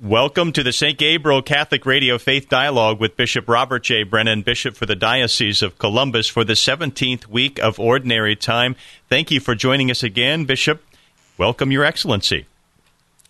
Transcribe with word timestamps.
Welcome 0.00 0.52
to 0.52 0.62
the 0.62 0.70
St. 0.72 0.96
Gabriel 0.96 1.42
Catholic 1.42 1.84
Radio 1.84 2.18
Faith 2.18 2.48
Dialogue 2.48 3.00
with 3.00 3.16
Bishop 3.16 3.48
Robert 3.48 3.82
J. 3.82 4.04
Brennan, 4.04 4.42
Bishop 4.42 4.76
for 4.76 4.86
the 4.86 4.94
Diocese 4.94 5.60
of 5.60 5.76
Columbus, 5.78 6.28
for 6.28 6.44
the 6.44 6.52
17th 6.52 7.26
week 7.26 7.58
of 7.58 7.80
Ordinary 7.80 8.36
Time. 8.36 8.76
Thank 9.08 9.32
you 9.32 9.40
for 9.40 9.56
joining 9.56 9.90
us 9.90 10.04
again, 10.04 10.44
Bishop. 10.44 10.84
Welcome, 11.36 11.72
Your 11.72 11.84
Excellency. 11.84 12.46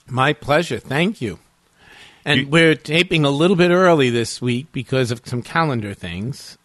My 0.07 0.35
pleasure. 0.35 0.79
Thank 0.79 1.23
you. 1.23 1.39
And 2.27 2.41
You- 2.41 2.49
we're 2.49 2.75
taping 2.75 3.25
a 3.25 3.31
little 3.31 3.57
bit 3.57 3.71
early 3.71 4.11
this 4.11 4.43
week 4.43 4.67
because 4.71 5.11
of 5.11 5.23
some 5.25 5.41
calendar 5.41 5.95
things. 5.95 6.59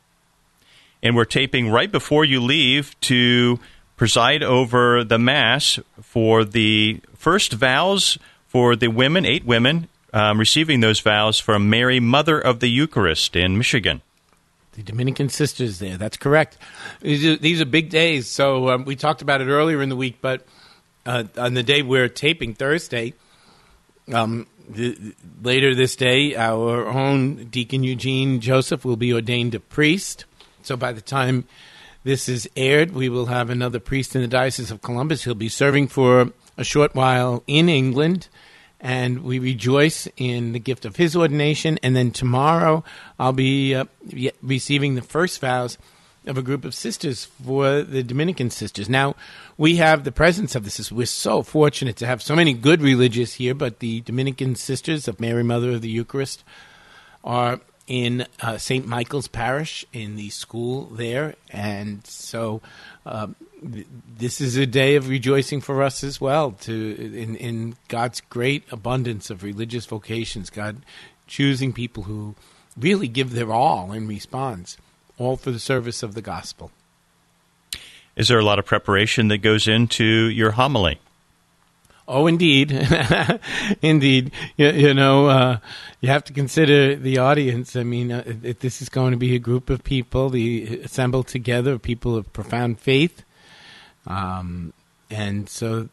And 1.02 1.16
we're 1.16 1.24
taping 1.24 1.70
right 1.70 1.92
before 1.92 2.26
you 2.26 2.42
leave 2.42 3.00
to 3.02 3.58
preside 3.96 4.44
over 4.44 5.06
the 5.06 5.20
Mass 5.20 5.80
for 6.02 6.44
the 6.44 7.00
first 7.18 7.54
vows 7.54 8.18
for 8.50 8.76
the 8.76 8.90
women, 8.90 9.26
eight 9.26 9.46
women, 9.46 9.88
um, 10.14 10.40
receiving 10.40 10.80
those 10.80 11.00
vows 11.00 11.40
from 11.40 11.70
Mary, 11.70 12.00
Mother 12.00 12.40
of 12.40 12.60
the 12.60 12.70
Eucharist 12.70 13.36
in 13.36 13.58
Michigan. 13.58 14.02
The 14.74 14.84
Dominican 14.84 15.30
sisters 15.30 15.80
there. 15.80 15.98
That's 15.98 16.18
correct. 16.18 16.58
These 17.02 17.26
are, 17.26 17.36
these 17.36 17.62
are 17.62 17.66
big 17.66 17.90
days. 17.90 18.28
So 18.28 18.70
um, 18.70 18.86
we 18.86 18.96
talked 18.96 19.22
about 19.22 19.42
it 19.42 19.48
earlier 19.48 19.82
in 19.82 19.90
the 19.90 19.96
week, 19.96 20.18
but 20.22 20.46
uh, 21.06 21.26
on 21.38 21.54
the 21.54 21.64
day 21.64 21.82
we're 21.82 22.08
taping, 22.10 22.54
Thursday, 22.54 23.14
um, 24.12 24.48
the, 24.70 25.14
later 25.42 25.76
this 25.76 25.96
day, 25.96 26.36
our 26.36 26.88
own 26.88 27.46
Deacon 27.46 27.84
Eugene 27.84 28.40
Joseph 28.40 28.86
will 28.86 28.96
be 28.96 29.14
ordained 29.14 29.54
a 29.54 29.60
priest. 29.60 30.26
So 30.64 30.78
by 30.78 30.94
the 30.94 31.02
time 31.02 31.46
this 32.04 32.28
is 32.28 32.50
aired, 32.56 32.92
we 32.92 33.10
will 33.10 33.28
have 33.28 33.50
another 33.50 33.80
priest 33.80 34.16
in 34.16 34.22
the 34.22 34.28
Diocese 34.28 34.72
of 34.72 34.82
Columbus. 34.82 35.24
He'll 35.24 35.36
be 35.36 35.50
serving 35.50 35.88
for 35.88 36.32
a 36.58 36.64
short 36.64 36.96
while 36.96 37.44
in 37.48 37.70
England, 37.70 38.28
and 38.84 39.24
we 39.24 39.40
rejoice 39.40 40.10
in 40.18 40.52
the 40.52 40.60
gift 40.60 40.84
of 40.84 40.98
his 40.98 41.16
ordination. 41.16 41.80
And 41.82 41.96
then 41.96 42.12
tomorrow, 42.12 42.84
I'll 43.18 43.32
be 43.32 43.74
uh, 43.74 43.86
receiving 44.42 44.96
the 44.96 45.02
first 45.02 45.40
vows 45.40 45.78
of 46.26 46.38
a 46.38 46.42
group 46.42 46.66
of 46.66 46.76
sisters 46.76 47.26
for 47.26 47.82
the 47.82 48.04
Dominican 48.04 48.50
sisters. 48.50 48.90
Now, 48.90 49.16
we 49.58 49.78
have 49.78 50.04
the 50.04 50.12
presence 50.12 50.54
of 50.54 50.66
the 50.66 50.70
sisters. 50.70 50.92
We're 50.92 51.06
so 51.06 51.44
fortunate 51.44 51.96
to 51.98 52.06
have 52.06 52.22
so 52.22 52.36
many 52.36 52.54
good 52.54 52.82
religious 52.82 53.36
here, 53.36 53.56
but 53.56 53.80
the 53.80 54.02
Dominican 54.02 54.56
sisters 54.56 55.08
of 55.08 55.20
Mary, 55.20 55.44
Mother 55.44 55.72
of 55.72 55.82
the 55.82 55.90
Eucharist, 55.90 56.44
are 57.24 57.62
in 57.88 58.26
uh, 58.42 58.58
St. 58.58 58.86
Michael's 58.86 59.28
Parish 59.28 59.86
in 59.92 60.16
the 60.16 60.30
school 60.30 60.86
there. 60.86 61.36
And 61.50 62.06
so 62.08 62.62
um, 63.06 63.36
th- 63.62 63.88
this 64.18 64.40
is 64.40 64.56
a 64.56 64.66
day 64.66 64.96
of 64.96 65.10
rejoicing 65.10 65.62
for 65.62 65.84
us 65.84 66.04
as 66.04 66.22
well 66.22 66.52
to 66.62 66.96
in, 67.16 67.36
in 67.36 67.76
God's 67.88 68.22
great 68.22 68.64
abundance 68.72 69.30
of 69.30 69.44
religious 69.44 69.86
vocations, 69.86 70.50
God 70.50 70.86
choosing 71.28 71.74
people 71.74 72.04
who 72.04 72.36
really 72.78 73.08
give 73.08 73.32
their 73.32 73.52
all 73.52 73.92
in 73.92 74.08
response, 74.08 74.78
all 75.18 75.38
for 75.38 75.52
the 75.52 75.60
service 75.60 76.04
of 76.04 76.14
the 76.14 76.22
gospel. 76.22 76.72
Is 78.16 78.28
there 78.28 78.40
a 78.40 78.46
lot 78.46 78.60
of 78.60 78.66
preparation 78.66 79.28
that 79.30 79.40
goes 79.40 79.68
into 79.68 80.04
your 80.04 80.52
homily? 80.52 81.00
Oh, 82.06 82.28
indeed, 82.28 82.72
indeed. 83.82 84.32
You, 84.58 84.72
you 84.72 84.94
know, 84.94 85.28
uh, 85.28 85.58
you 86.02 86.10
have 86.10 86.26
to 86.26 86.34
consider 86.34 86.96
the 86.96 87.20
audience. 87.20 87.78
I 87.78 87.84
mean, 87.84 88.12
uh, 88.12 88.24
this 88.60 88.82
is 88.82 88.90
going 88.90 89.12
to 89.12 89.18
be 89.18 89.36
a 89.36 89.40
group 89.40 89.70
of 89.70 89.84
people, 89.86 90.30
the 90.30 90.82
assembled 90.82 91.28
together, 91.28 91.80
people 91.80 92.18
of 92.18 92.32
profound 92.34 92.80
faith, 92.80 93.24
um, 94.06 94.74
and 95.10 95.48
so, 95.50 95.90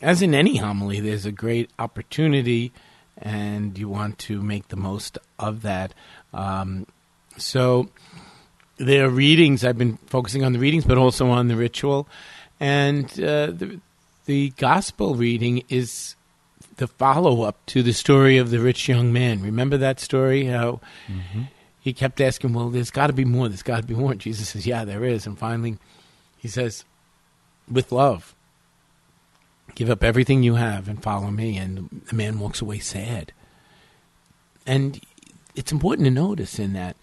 as 0.00 0.22
in 0.22 0.34
any 0.34 0.56
homily, 0.56 1.00
there's 1.00 1.26
a 1.26 1.32
great 1.32 1.70
opportunity, 1.78 2.72
and 3.18 3.76
you 3.78 3.88
want 3.88 4.18
to 4.20 4.40
make 4.42 4.68
the 4.68 4.76
most 4.76 5.18
of 5.38 5.62
that. 5.62 5.92
Um, 6.32 6.86
so, 7.36 7.90
there 8.76 9.06
are 9.06 9.10
readings. 9.10 9.64
I've 9.64 9.78
been 9.78 9.98
focusing 10.06 10.44
on 10.44 10.52
the 10.52 10.58
readings, 10.58 10.84
but 10.84 10.98
also 10.98 11.28
on 11.28 11.48
the 11.48 11.56
ritual, 11.56 12.08
and 12.60 13.06
uh, 13.20 13.46
the 13.46 13.80
the 14.26 14.50
gospel 14.56 15.14
reading 15.14 15.64
is 15.68 16.16
the 16.76 16.86
follow 16.86 17.42
up 17.42 17.64
to 17.66 17.82
the 17.82 17.92
story 17.92 18.38
of 18.38 18.50
the 18.50 18.58
rich 18.58 18.88
young 18.88 19.12
man. 19.12 19.42
Remember 19.42 19.76
that 19.76 20.00
story? 20.00 20.46
How 20.46 20.80
he 21.80 21.92
kept 21.92 22.20
asking, 22.20 22.52
"Well, 22.52 22.70
there's 22.70 22.90
got 22.90 23.08
to 23.08 23.12
be 23.12 23.24
more. 23.24 23.48
There's 23.48 23.62
got 23.62 23.82
to 23.82 23.86
be 23.86 23.94
more." 23.94 24.14
Jesus 24.14 24.48
says, 24.48 24.66
"Yeah, 24.66 24.84
there 24.84 25.04
is." 25.04 25.26
And 25.26 25.38
finally, 25.38 25.78
he 26.38 26.48
says, 26.48 26.84
"With 27.70 27.92
love, 27.92 28.34
give 29.74 29.90
up 29.90 30.02
everything 30.02 30.42
you 30.42 30.54
have 30.54 30.88
and 30.88 31.02
follow 31.02 31.30
me." 31.30 31.56
And 31.58 32.02
the 32.08 32.16
man 32.16 32.38
walks 32.38 32.60
away 32.60 32.78
sad. 32.78 33.32
And 34.66 35.00
it's 35.54 35.72
important 35.72 36.06
to 36.06 36.10
notice 36.10 36.58
in 36.58 36.72
that 36.72 36.96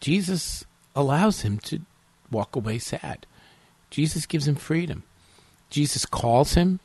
Jesus 0.00 0.64
allows 0.94 1.42
him 1.42 1.58
to 1.60 1.80
walk 2.30 2.56
away 2.56 2.78
sad. 2.78 3.24
Jesus 3.90 4.26
gives 4.26 4.48
him 4.48 4.56
freedom. 4.56 5.04
Jesus 5.70 6.06
calls 6.06 6.54
him, 6.54 6.80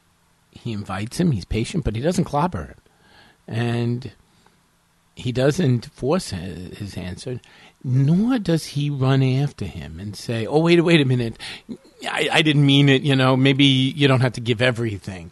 he 0.51 0.71
invites 0.73 1.19
him, 1.19 1.31
he's 1.31 1.45
patient, 1.45 1.83
but 1.83 1.95
he 1.95 2.01
doesn't 2.01 2.25
clobber 2.25 2.65
him. 2.65 2.75
And 3.47 4.11
he 5.15 5.31
doesn't 5.31 5.85
force 5.87 6.29
his 6.29 6.97
answer, 6.97 7.39
nor 7.83 8.39
does 8.39 8.65
he 8.67 8.89
run 8.89 9.21
after 9.23 9.65
him 9.65 9.99
and 9.99 10.15
say, 10.15 10.45
Oh, 10.45 10.59
wait, 10.59 10.81
wait 10.81 11.01
a 11.01 11.05
minute. 11.05 11.37
I, 12.03 12.29
I 12.31 12.41
didn't 12.41 12.65
mean 12.65 12.89
it. 12.89 13.01
You 13.01 13.15
know, 13.15 13.35
maybe 13.35 13.65
you 13.65 14.07
don't 14.07 14.21
have 14.21 14.33
to 14.33 14.41
give 14.41 14.61
everything. 14.61 15.31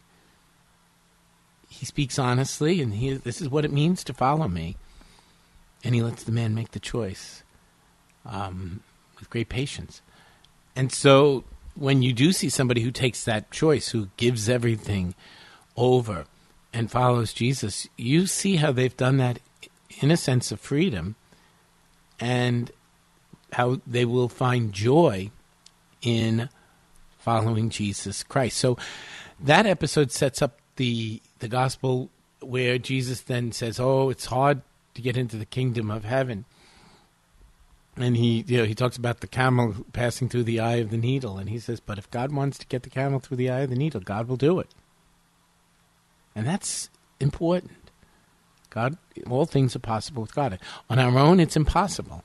He 1.70 1.86
speaks 1.86 2.20
honestly, 2.20 2.82
and 2.82 2.94
he, 2.94 3.14
this 3.14 3.42
is 3.42 3.50
what 3.50 3.66
it 3.66 3.72
means 3.72 4.04
to 4.06 4.14
follow 4.14 4.48
me. 4.48 4.76
And 5.84 5.96
he 5.96 6.02
lets 6.02 6.24
the 6.24 6.32
man 6.32 6.54
make 6.54 6.72
the 6.72 6.80
choice 6.80 7.44
um, 8.26 8.82
with 9.18 9.30
great 9.30 9.48
patience. 9.48 10.02
And 10.76 10.92
so 10.92 11.46
when 11.80 12.02
you 12.02 12.12
do 12.12 12.34
see 12.34 12.50
somebody 12.50 12.82
who 12.82 12.92
takes 12.92 13.24
that 13.24 13.52
choice, 13.52 13.90
who 13.90 14.10
gives 14.18 14.50
everything 14.50 15.16
over 15.78 16.26
and 16.74 16.92
follows 16.92 17.32
Jesus, 17.32 17.88
you 17.98 18.28
see 18.28 18.58
how 18.58 18.74
they've 18.74 18.98
done 18.98 19.18
that 19.18 19.40
in 20.02 20.12
a 20.12 20.18
sense 20.18 20.52
of 20.52 20.60
freedom 20.60 21.16
and 22.20 22.72
how 23.54 23.80
they 23.88 24.04
will 24.04 24.28
find 24.28 24.74
joy 24.74 25.32
in 26.02 26.50
following 27.18 27.70
Jesus 27.70 28.24
Christ. 28.24 28.58
So 28.58 28.78
that 29.40 29.66
episode 29.66 30.12
sets 30.12 30.42
up 30.42 30.60
the 30.76 31.22
the 31.40 31.48
gospel 31.48 32.10
where 32.42 32.78
Jesus 32.78 33.22
then 33.22 33.52
says, 33.54 33.80
"Oh, 33.80 34.10
it's 34.10 34.26
hard 34.26 34.62
to 34.96 35.02
get 35.02 35.18
into 35.18 35.38
the 35.38 35.46
kingdom 35.46 35.90
of 35.90 36.04
heaven." 36.04 36.46
And 37.96 38.16
he, 38.16 38.46
you 38.48 38.58
know, 38.58 38.64
he 38.64 38.76
talks 38.76 38.98
about 38.98 39.20
the 39.20 39.28
camel 39.28 39.76
passing 39.92 40.30
through 40.30 40.44
the 40.44 40.60
eye 40.60 40.76
of 40.76 40.90
the 40.90 40.98
needle, 40.98 41.38
and 41.38 41.50
he 41.50 41.60
says, 41.60 41.80
"But 41.80 41.98
if 41.98 42.10
God 42.12 42.32
wants 42.32 42.58
to 42.60 42.68
get 42.68 42.84
the 42.84 42.90
camel 42.90 43.20
through 43.20 43.38
the 43.38 43.50
eye 43.50 43.62
of 43.62 43.70
the 43.70 43.76
needle, 43.76 44.00
God 44.00 44.28
will 44.28 44.38
do 44.38 44.60
it." 44.60 44.70
And 46.36 46.48
that's 46.48 46.90
important. 47.20 47.92
God, 48.70 48.98
all 49.30 49.46
things 49.46 49.76
are 49.76 49.80
possible 49.80 50.22
with 50.22 50.36
God. 50.36 50.60
On 50.90 51.00
our 51.00 51.18
own, 51.18 51.40
it's 51.40 51.58
impossible, 51.58 52.24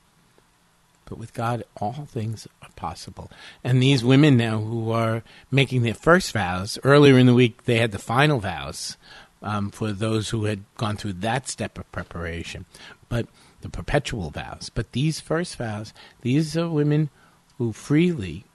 but 1.05 1.17
with 1.17 1.33
God, 1.33 1.63
all 1.75 2.05
things 2.07 2.47
are 2.61 2.69
possible. 2.75 3.31
And 3.63 3.81
these 3.81 4.03
women 4.03 4.37
now 4.37 4.59
who 4.59 4.91
are 4.91 5.23
making 5.51 5.81
their 5.81 5.95
first 5.95 6.31
vows 6.31 6.77
earlier 6.83 7.17
in 7.17 7.25
the 7.25 7.33
week, 7.33 7.65
they 7.65 7.79
had 7.79 7.91
the 7.91 7.99
final 7.99 8.39
vows 8.39 8.95
um, 9.41 9.71
for 9.71 9.91
those 9.91 10.29
who 10.29 10.45
had 10.45 10.63
gone 10.77 10.97
through 10.97 11.13
that 11.13 11.47
step 11.47 11.77
of 11.77 11.91
preparation. 11.91 12.65
But 13.09 13.27
the 13.65 13.69
perpetual 13.69 14.29
vows. 14.29 14.69
But 14.73 14.91
these 14.91 15.19
first 15.19 15.55
vows, 15.55 15.91
these 16.21 16.55
are 16.55 16.69
women 16.69 17.09
who 17.57 17.73
freely, 17.73 18.45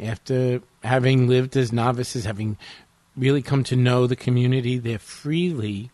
after 0.00 0.62
having 0.84 1.26
lived 1.26 1.56
as 1.56 1.72
novices, 1.72 2.24
having 2.24 2.56
really 3.16 3.42
come 3.42 3.64
to 3.64 3.74
know 3.74 4.06
the 4.06 4.14
community, 4.14 4.78
they're 4.78 5.00
freely 5.00 5.90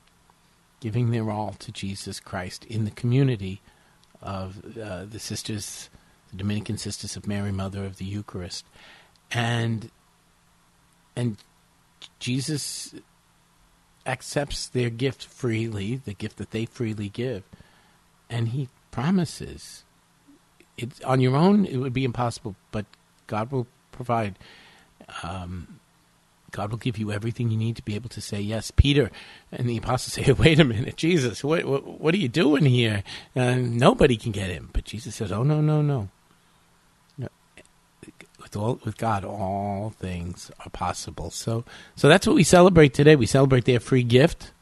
giving 0.80 1.10
their 1.10 1.30
all 1.30 1.52
to 1.52 1.72
Jesus 1.72 2.20
Christ 2.20 2.66
in 2.66 2.84
the 2.84 2.90
community 2.90 3.62
of 4.20 4.78
uh, 4.78 5.06
the 5.06 5.18
sisters, 5.18 5.88
the 6.30 6.36
Dominican 6.36 6.76
Sisters 6.76 7.16
of 7.16 7.26
Mary, 7.26 7.52
Mother 7.52 7.82
of 7.86 7.96
the 7.96 8.04
Eucharist, 8.04 8.66
and 9.32 9.90
and 11.16 11.38
Jesus 12.18 12.94
accepts 14.04 14.68
their 14.68 14.90
gift 14.90 15.24
freely, 15.24 15.96
the 15.96 16.12
gift 16.12 16.36
that 16.36 16.50
they 16.50 16.66
freely 16.66 17.08
give, 17.08 17.42
and 18.28 18.48
He 18.48 18.68
promises. 18.90 19.84
It's 20.76 21.00
on 21.02 21.20
your 21.20 21.36
own, 21.36 21.64
it 21.64 21.78
would 21.78 21.92
be 21.92 22.04
impossible, 22.04 22.56
but 22.70 22.86
God 23.26 23.50
will 23.50 23.66
provide. 23.92 24.38
Um, 25.22 25.80
God 26.52 26.70
will 26.70 26.78
give 26.78 26.96
you 26.96 27.12
everything 27.12 27.50
you 27.50 27.56
need 27.58 27.76
to 27.76 27.82
be 27.82 27.94
able 27.94 28.08
to 28.10 28.20
say 28.20 28.40
yes. 28.40 28.70
Peter 28.70 29.10
and 29.52 29.68
the 29.68 29.76
apostles 29.76 30.14
say, 30.26 30.32
"Wait 30.32 30.58
a 30.60 30.64
minute, 30.64 30.96
Jesus, 30.96 31.44
what 31.44 31.64
what, 31.64 31.84
what 32.00 32.14
are 32.14 32.18
you 32.18 32.28
doing 32.28 32.64
here? 32.64 33.02
Uh, 33.34 33.56
nobody 33.56 34.16
can 34.16 34.32
get 34.32 34.50
him." 34.50 34.70
But 34.72 34.84
Jesus 34.84 35.14
says, 35.16 35.32
"Oh 35.32 35.42
no, 35.42 35.60
no, 35.60 35.82
no. 35.82 36.08
no. 37.18 37.28
With 38.40 38.56
all 38.56 38.80
with 38.84 38.96
God, 38.96 39.24
all 39.24 39.90
things 39.90 40.50
are 40.60 40.70
possible." 40.70 41.30
So, 41.30 41.64
so 41.94 42.08
that's 42.08 42.26
what 42.26 42.36
we 42.36 42.44
celebrate 42.44 42.94
today. 42.94 43.16
We 43.16 43.26
celebrate 43.26 43.64
their 43.64 43.80
free 43.80 44.02
gift, 44.02 44.52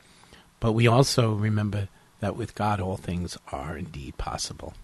but 0.61 0.73
we 0.73 0.87
also 0.87 1.33
remember 1.33 1.89
that 2.25 2.37
with 2.37 2.55
God 2.55 2.81
all 2.81 2.97
things 2.97 3.37
are 3.53 3.77
indeed 3.77 4.17
possible. 4.19 4.75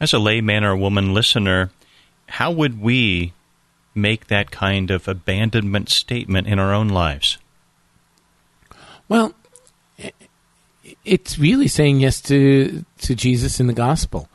As 0.00 0.12
a 0.12 0.18
layman 0.18 0.62
or 0.62 0.76
woman 0.76 1.14
listener, 1.14 1.70
how 2.28 2.50
would 2.52 2.80
we 2.80 3.32
make 3.94 4.28
that 4.28 4.50
kind 4.50 4.90
of 4.90 5.08
abandonment 5.08 5.88
statement 5.88 6.46
in 6.46 6.58
our 6.58 6.72
own 6.72 6.88
lives? 6.88 7.38
Well, 9.08 9.34
it's 11.04 11.38
really 11.38 11.68
saying 11.68 12.00
yes 12.00 12.20
to 12.22 12.84
to 12.98 13.14
Jesus 13.14 13.60
in 13.60 13.66
the 13.66 13.72
gospel. 13.72 14.28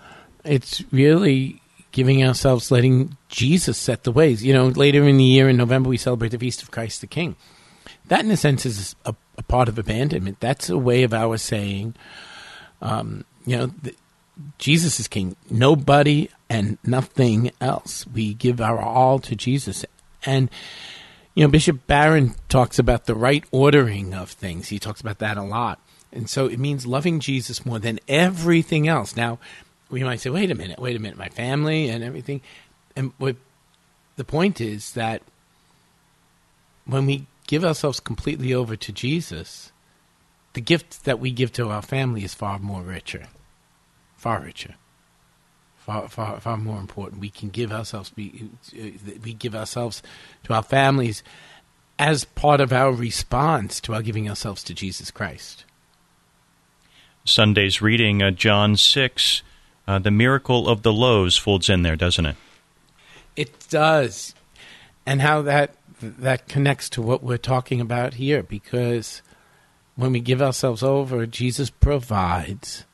It's 0.44 0.84
really 0.92 1.62
giving 1.92 2.24
ourselves, 2.24 2.72
letting 2.72 3.16
Jesus 3.30 3.78
set 3.78 4.04
the 4.04 4.12
ways. 4.12 4.44
You 4.44 4.54
know, 4.54 4.68
later 4.68 5.08
in 5.08 5.18
the 5.18 5.24
year 5.24 5.48
in 5.48 5.58
November 5.58 5.90
we 5.90 5.98
celebrate 5.98 6.30
the 6.30 6.40
feast 6.40 6.62
of 6.62 6.72
Christ 6.72 7.02
the 7.02 7.08
King. 7.08 7.36
That, 8.08 8.26
in 8.26 8.32
a 8.32 8.38
sense, 8.38 8.66
is 8.66 8.96
a, 9.06 9.16
a 9.38 9.44
part 9.44 9.68
of 9.68 9.78
abandonment. 9.78 10.40
That's 10.40 10.70
a 10.70 10.78
way 10.78 11.04
of 11.04 11.14
our 11.14 11.38
saying, 11.38 11.96
um, 12.82 13.26
you 13.46 13.58
know, 13.58 13.66
the, 13.68 13.96
Jesus 14.58 15.00
is 15.00 15.08
King. 15.08 15.36
Nobody 15.50 16.30
and 16.50 16.78
nothing 16.84 17.52
else. 17.62 18.06
We 18.08 18.34
give 18.34 18.62
our 18.62 18.80
all 18.80 19.20
to 19.20 19.36
Jesus, 19.36 19.86
and 20.26 20.50
you 21.36 21.44
know, 21.44 21.50
Bishop 21.50 21.88
Barron 21.88 22.36
talks 22.48 22.78
about 22.78 23.06
the 23.06 23.16
right 23.16 23.44
ordering 23.52 24.14
of 24.14 24.30
things. 24.30 24.70
He 24.70 24.80
talks 24.80 25.02
about 25.02 25.20
that 25.20 25.38
a 25.38 25.44
lot. 25.44 25.80
And 26.12 26.30
so 26.30 26.46
it 26.46 26.60
means 26.60 26.86
loving 26.86 27.20
Jesus 27.20 27.66
more 27.66 27.80
than 27.80 28.00
everything 28.08 28.88
else. 28.88 29.16
Now, 29.16 29.40
we 29.90 30.04
might 30.04 30.20
say, 30.20 30.30
wait 30.30 30.52
a 30.52 30.56
minute, 30.56 30.80
wait 30.80 30.96
a 30.96 31.00
minute, 31.00 31.18
my 31.18 31.30
family 31.30 31.90
and 31.90 32.04
everything. 32.04 32.42
And 32.96 33.14
what 33.18 33.36
the 34.16 34.24
point 34.24 34.62
is 34.62 34.92
that 34.94 35.24
when 36.86 37.08
we 37.08 37.26
give 37.48 37.64
ourselves 37.64 38.00
completely 38.00 38.54
over 38.54 38.76
to 38.76 38.92
Jesus, 38.92 39.72
the 40.54 40.62
gift 40.62 41.06
that 41.06 41.20
we 41.20 41.32
give 41.32 41.52
to 41.54 41.70
our 41.70 41.82
family 41.82 42.24
is 42.24 42.34
far 42.34 42.60
more 42.60 42.82
richer, 42.82 43.28
far 44.16 44.42
richer, 44.42 44.76
far 45.78 46.08
far 46.08 46.40
far 46.40 46.58
more 46.58 46.80
important. 46.80 47.22
We 47.22 47.30
can 47.30 47.50
give 47.50 47.72
ourselves 47.72 48.12
we, 48.16 48.50
we 49.24 49.34
give 49.34 49.56
ourselves 49.56 50.02
to 50.44 50.54
our 50.54 50.64
families 50.64 51.24
as 52.00 52.26
part 52.26 52.62
of 52.62 52.74
our 52.74 52.92
response 52.92 53.80
to 53.82 53.94
our 53.94 54.02
giving 54.02 54.30
ourselves 54.30 54.64
to 54.64 54.74
Jesus 54.74 55.12
Christ. 55.12 55.66
Sunday's 57.26 57.82
reading, 57.82 58.22
uh, 58.22 58.32
John 58.32 58.76
6, 58.76 59.42
uh, 59.88 60.00
the 60.00 60.12
miracle 60.12 60.68
of 60.68 60.82
the 60.82 60.92
loaves 60.92 61.38
folds 61.38 61.70
in 61.70 61.84
there, 61.84 61.96
doesn't 61.96 62.26
it? 62.26 62.36
It 63.36 63.68
does. 63.70 64.36
And 65.06 65.22
how 65.22 65.42
that 65.44 65.76
that 66.04 66.48
connects 66.48 66.90
to 66.90 67.02
what 67.02 67.24
we're 67.24 67.38
talking 67.38 67.82
about 67.82 68.16
here 68.16 68.44
because 68.44 69.22
when 69.96 70.12
we 70.12 70.20
give 70.20 70.42
ourselves 70.42 70.84
over, 70.84 71.26
Jesus 71.26 71.70
provides 71.70 72.86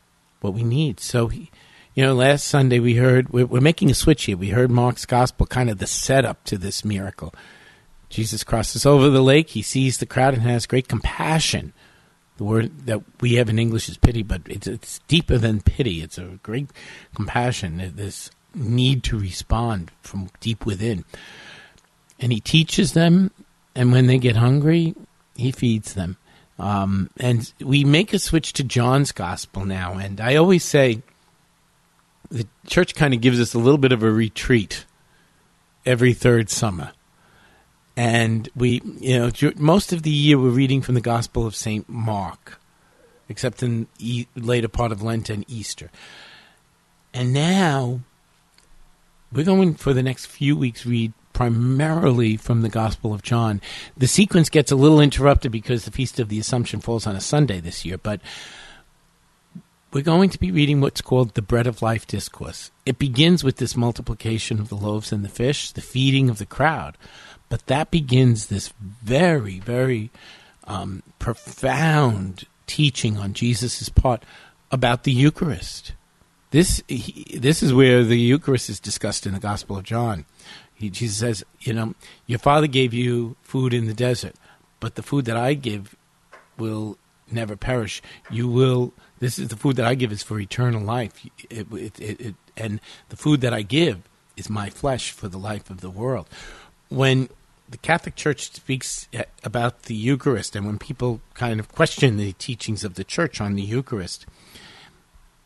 what 0.42 0.54
we 0.54 0.64
need. 0.64 1.00
So, 1.00 1.28
he, 1.28 1.50
you 1.96 2.04
know, 2.04 2.14
last 2.14 2.46
Sunday 2.46 2.80
we 2.80 2.96
heard, 2.96 3.30
we're, 3.30 3.46
we're, 3.46 3.62
making 3.62 3.90
a 3.90 3.96
switch 3.96 4.26
here. 4.26 4.38
We 4.38 4.50
heard 4.50 4.72
Mark's 4.72 5.06
gospel, 5.06 5.46
kind 5.46 5.70
of 5.70 5.80
the 5.80 5.88
setup 5.88 6.44
to 6.46 6.58
this 6.58 6.86
miracle. 6.86 7.34
Jesus 8.10 8.44
crosses 8.44 8.86
over 8.86 9.10
the 9.10 9.22
lake, 9.22 9.50
he 9.50 9.62
sees 9.62 9.98
the 9.98 10.06
crowd 10.06 10.34
and 10.34 10.44
has 10.44 10.66
great 10.66 10.88
compassion 10.88 11.74
the 12.40 12.46
word 12.46 12.86
that 12.86 13.02
we 13.20 13.36
have 13.36 13.50
in 13.50 13.60
English 13.60 13.90
is 13.90 13.98
pity, 13.98 14.24
but 14.24 14.42
it's, 14.46 14.66
it's 14.66 15.00
deeper 15.10 15.38
than 15.38 15.60
pity. 15.60 16.02
It's 16.02 16.18
a 16.18 16.40
great 16.42 16.70
compassion, 17.14 17.92
this 17.96 18.32
need 18.56 19.04
to 19.04 19.20
respond 19.20 19.92
from 20.02 20.30
deep 20.40 20.66
within. 20.66 21.04
And 22.20 22.32
he 22.32 22.40
teaches 22.40 22.94
them, 22.94 23.32
and 23.76 23.92
when 23.92 24.08
they 24.08 24.18
get 24.18 24.36
hungry, 24.36 24.96
he 25.36 25.52
feeds 25.52 25.94
them. 25.94 26.18
Um, 26.58 27.10
and 27.18 27.52
we 27.62 27.86
make 27.86 28.14
a 28.14 28.20
switch 28.20 28.54
to 28.54 28.64
John's 28.64 29.14
gospel 29.14 29.64
now. 29.64 29.94
And 29.94 30.20
I 30.20 30.36
always 30.36 30.64
say 30.66 31.02
the 32.30 32.46
church 32.68 32.96
kind 32.96 33.14
of 33.14 33.22
gives 33.22 33.40
us 33.40 33.54
a 33.54 33.60
little 33.60 33.78
bit 33.78 33.94
of 33.94 34.04
a 34.04 34.12
retreat 34.12 34.86
every 35.86 36.14
third 36.14 36.50
summer 36.50 36.92
and 38.00 38.48
we, 38.56 38.82
you 39.02 39.20
know, 39.20 39.52
most 39.58 39.92
of 39.92 40.04
the 40.04 40.10
year 40.10 40.40
we're 40.40 40.52
reading 40.52 40.82
from 40.82 40.96
the 40.96 41.02
Gospel 41.02 41.46
of 41.46 41.54
Saint 41.54 41.90
Mark, 41.90 42.58
except 43.28 43.62
in 43.62 43.88
the 43.98 44.26
later 44.38 44.70
part 44.70 44.94
of 44.94 45.02
Lent 45.02 45.30
and 45.30 45.44
Easter. 45.50 45.92
And 47.14 47.34
now 47.34 48.00
we're 49.34 49.44
going 49.44 49.74
for 49.74 49.94
the 49.94 50.02
next 50.02 50.28
few 50.28 50.56
weeks 50.56 50.86
read 50.86 51.12
primarily 51.40 52.36
from 52.36 52.64
the 52.64 52.68
Gospel 52.68 53.14
of 53.14 53.24
John. 53.24 53.62
The 53.96 54.10
sequence 54.10 54.50
gets 54.50 54.74
a 54.74 54.76
little 54.76 55.00
interrupted 55.00 55.54
because 55.54 55.86
the 55.86 55.92
Feast 55.92 56.20
of 56.20 56.28
the 56.28 56.38
Assumption 56.38 56.82
falls 56.82 57.08
on 57.08 57.16
a 57.16 57.22
Sunday 57.22 57.62
this 57.62 57.86
year, 57.86 57.98
but 57.98 58.20
we're 59.94 60.04
going 60.04 60.32
to 60.32 60.38
be 60.38 60.52
reading 60.52 60.82
what's 60.82 61.00
called 61.00 61.36
the 61.36 61.42
Bread 61.42 61.66
of 61.66 61.82
Life 61.82 62.06
Discourse. 62.06 62.72
It 62.86 63.00
begins 63.00 63.42
with 63.42 63.56
this 63.56 63.78
multiplication 63.78 64.60
of 64.60 64.68
the 64.68 64.76
loaves 64.76 65.14
and 65.14 65.24
the 65.24 65.30
fish, 65.30 65.72
the 65.72 65.80
feeding 65.80 66.30
of 66.30 66.40
the 66.40 66.46
crowd. 66.46 66.98
But 67.48 67.68
that 67.68 67.90
begins 67.90 68.48
this 68.48 68.74
very, 69.02 69.60
very 69.60 70.12
um, 70.66 71.04
profound 71.20 72.48
teaching 72.68 73.18
on 73.18 73.32
Jesus' 73.32 73.88
part 73.88 74.26
about 74.74 75.06
the 75.06 75.14
Eucharist. 75.14 75.94
This 76.52 76.84
he, 76.88 77.38
this 77.38 77.64
is 77.64 77.74
where 77.74 78.04
the 78.04 78.20
Eucharist 78.20 78.70
is 78.70 78.80
discussed 78.80 79.26
in 79.26 79.34
the 79.34 79.40
Gospel 79.40 79.78
of 79.78 79.84
John. 79.86 80.26
He, 80.80 80.90
Jesus 80.90 81.18
says, 81.18 81.44
"You 81.60 81.74
know, 81.74 81.94
your 82.26 82.40
father 82.40 82.68
gave 82.68 82.94
you 82.94 83.36
food 83.42 83.74
in 83.74 83.86
the 83.86 83.94
desert, 83.94 84.36
but 84.80 84.96
the 84.96 85.04
food 85.04 85.26
that 85.26 85.36
I 85.36 85.54
give 85.54 85.96
will 86.58 86.98
never 87.30 87.58
perish. 87.58 88.02
You 88.32 88.48
will. 88.48 88.94
This 89.20 89.38
is 89.38 89.50
the 89.50 89.58
food 89.58 89.76
that 89.76 89.86
I 89.86 89.96
give 89.96 90.14
is 90.14 90.24
for 90.24 90.40
eternal 90.40 90.82
life. 90.82 91.26
It, 91.50 91.68
it, 91.72 92.00
it, 92.00 92.36
and 92.56 92.80
the 93.10 93.18
food 93.18 93.42
that 93.42 93.54
I 93.54 93.62
give 93.62 93.98
is 94.38 94.50
my 94.50 94.70
flesh 94.70 95.12
for 95.12 95.28
the 95.28 95.38
life 95.38 95.70
of 95.70 95.82
the 95.82 95.90
world." 95.90 96.28
When 96.88 97.28
the 97.70 97.78
Catholic 97.78 98.16
Church 98.16 98.52
speaks 98.54 99.08
eh, 99.12 99.26
about 99.44 99.84
the 99.84 99.96
Eucharist, 99.96 100.56
and 100.56 100.66
when 100.66 100.80
people 100.80 101.20
kind 101.34 101.60
of 101.60 101.72
question 101.72 102.16
the 102.16 102.32
teachings 102.34 102.86
of 102.86 102.96
the 102.96 103.04
Church 103.04 103.42
on 103.42 103.56
the 103.56 103.62
Eucharist, 103.62 104.26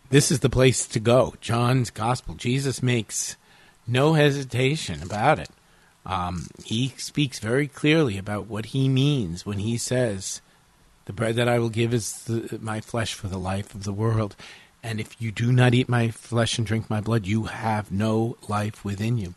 this 0.09 0.31
is 0.31 0.41
the 0.41 0.49
place 0.49 0.85
to 0.87 0.99
go. 0.99 1.33
John's 1.41 1.89
Gospel. 1.89 2.35
Jesus 2.35 2.83
makes 2.83 3.35
no 3.87 4.13
hesitation 4.13 5.01
about 5.03 5.39
it. 5.39 5.49
Um, 6.05 6.47
he 6.63 6.93
speaks 6.97 7.39
very 7.39 7.67
clearly 7.67 8.17
about 8.17 8.47
what 8.47 8.67
he 8.67 8.89
means 8.89 9.45
when 9.45 9.59
he 9.59 9.77
says, 9.77 10.41
"The 11.05 11.13
bread 11.13 11.35
that 11.35 11.47
I 11.47 11.59
will 11.59 11.69
give 11.69 11.93
is 11.93 12.23
the, 12.23 12.59
my 12.61 12.81
flesh 12.81 13.13
for 13.13 13.27
the 13.27 13.39
life 13.39 13.73
of 13.73 13.83
the 13.83 13.93
world." 13.93 14.35
And 14.83 14.99
if 14.99 15.21
you 15.21 15.31
do 15.31 15.53
not 15.53 15.73
eat 15.73 15.87
my 15.87 16.09
flesh 16.09 16.57
and 16.57 16.67
drink 16.67 16.89
my 16.89 16.99
blood, 16.99 17.25
you 17.25 17.43
have 17.45 17.89
no 17.89 18.35
life 18.49 18.83
within 18.83 19.17
you. 19.17 19.33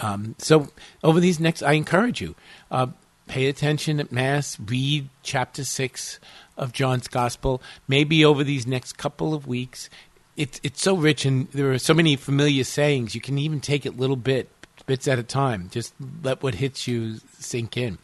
Um, 0.00 0.34
so 0.38 0.68
over 1.02 1.18
these 1.18 1.40
next, 1.40 1.62
I 1.62 1.72
encourage 1.72 2.20
you, 2.20 2.34
uh, 2.70 2.88
pay 3.26 3.46
attention 3.46 4.00
at 4.00 4.12
Mass, 4.12 4.58
read 4.60 5.08
chapter 5.22 5.64
six 5.64 6.20
of 6.58 6.72
John's 6.72 7.08
Gospel. 7.08 7.62
Maybe 7.88 8.22
over 8.22 8.44
these 8.44 8.66
next 8.66 8.98
couple 8.98 9.32
of 9.32 9.46
weeks, 9.46 9.88
it's 10.36 10.60
it's 10.62 10.82
so 10.82 10.96
rich 10.96 11.24
and 11.24 11.48
there 11.52 11.72
are 11.72 11.78
so 11.78 11.94
many 11.94 12.16
familiar 12.16 12.64
sayings. 12.64 13.14
You 13.14 13.20
can 13.20 13.38
even 13.38 13.60
take 13.60 13.86
it 13.86 13.96
little 13.96 14.16
bit 14.16 14.48
bits 14.86 15.08
at 15.08 15.18
a 15.18 15.22
time. 15.22 15.68
Just 15.70 15.94
let 16.22 16.42
what 16.42 16.56
hits 16.56 16.86
you 16.86 17.18
sink 17.38 17.76
in. 17.76 17.98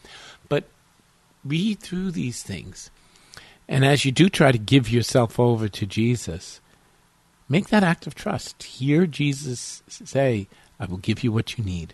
But 0.49 0.65
read 1.43 1.79
through 1.79 2.11
these 2.11 2.43
things, 2.43 2.89
and 3.67 3.85
as 3.85 4.05
you 4.05 4.11
do 4.11 4.29
try 4.29 4.51
to 4.51 4.57
give 4.57 4.89
yourself 4.89 5.39
over 5.39 5.67
to 5.67 5.85
Jesus, 5.85 6.61
make 7.49 7.69
that 7.69 7.83
act 7.83 8.07
of 8.07 8.15
trust. 8.15 8.63
Hear 8.63 9.05
Jesus 9.05 9.83
say 9.87 10.47
I 10.79 10.85
will 10.85 10.97
give 10.97 11.23
you 11.23 11.31
what 11.31 11.57
you 11.57 11.63
need, 11.63 11.93